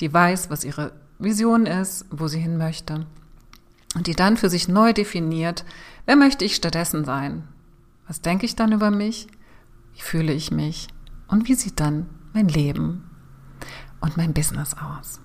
die 0.01 0.13
weiß, 0.13 0.51
was 0.51 0.65
ihre 0.65 0.93
Vision 1.19 1.65
ist, 1.65 2.05
wo 2.11 2.29
sie 2.29 2.39
hin 2.39 2.59
möchte 2.59 3.07
und 3.95 4.07
die 4.07 4.15
dann 4.15 4.37
für 4.37 4.51
sich 4.51 4.69
neu 4.69 4.93
definiert, 4.93 5.65
wer 6.05 6.15
möchte 6.15 6.45
ich 6.45 6.55
stattdessen 6.55 7.07
sein? 7.07 7.49
Was 8.07 8.21
denke 8.21 8.45
ich 8.45 8.55
dann 8.55 8.73
über 8.73 8.91
mich? 8.91 9.27
Wie 9.95 10.03
fühle 10.03 10.35
ich 10.35 10.51
mich? 10.51 10.89
Und 11.27 11.49
wie 11.49 11.55
sieht 11.55 11.81
dann 11.81 12.07
mein 12.35 12.49
Leben 12.49 13.11
und 14.01 14.19
mein 14.19 14.35
Business 14.35 14.75
aus. 14.75 15.21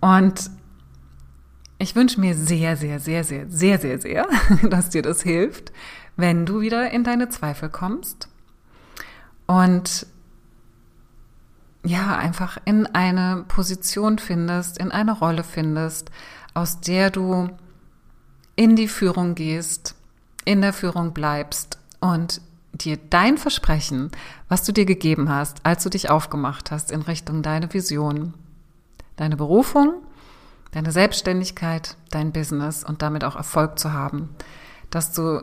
Und 0.00 0.50
ich 1.78 1.94
wünsche 1.94 2.20
mir 2.20 2.34
sehr, 2.34 2.76
sehr, 2.76 2.98
sehr, 2.98 3.22
sehr, 3.22 3.48
sehr, 3.48 3.78
sehr, 3.78 3.98
sehr, 4.00 4.26
dass 4.68 4.90
dir 4.90 5.02
das 5.02 5.22
hilft, 5.22 5.72
wenn 6.16 6.46
du 6.46 6.60
wieder 6.60 6.90
in 6.90 7.04
deine 7.04 7.28
Zweifel 7.28 7.68
kommst. 7.68 8.28
Und 9.46 10.06
ja, 11.84 12.16
einfach 12.16 12.58
in 12.64 12.86
eine 12.86 13.44
Position 13.48 14.18
findest, 14.18 14.78
in 14.78 14.92
eine 14.92 15.12
Rolle 15.12 15.42
findest, 15.42 16.10
aus 16.54 16.80
der 16.80 17.10
du 17.10 17.50
in 18.54 18.76
die 18.76 18.88
Führung 18.88 19.34
gehst, 19.34 19.94
in 20.44 20.60
der 20.60 20.72
Führung 20.72 21.12
bleibst 21.12 21.78
und 22.00 22.40
dir 22.72 22.98
dein 23.10 23.38
Versprechen, 23.38 24.10
was 24.48 24.64
du 24.64 24.72
dir 24.72 24.84
gegeben 24.84 25.28
hast, 25.28 25.64
als 25.64 25.82
du 25.82 25.90
dich 25.90 26.10
aufgemacht 26.10 26.70
hast 26.70 26.90
in 26.90 27.02
Richtung 27.02 27.42
deine 27.42 27.72
Vision, 27.72 28.34
deine 29.16 29.36
Berufung, 29.36 29.94
deine 30.70 30.92
Selbstständigkeit, 30.92 31.96
dein 32.10 32.32
Business 32.32 32.84
und 32.84 33.02
damit 33.02 33.24
auch 33.24 33.36
Erfolg 33.36 33.78
zu 33.78 33.92
haben, 33.92 34.30
dass 34.90 35.12
du 35.12 35.42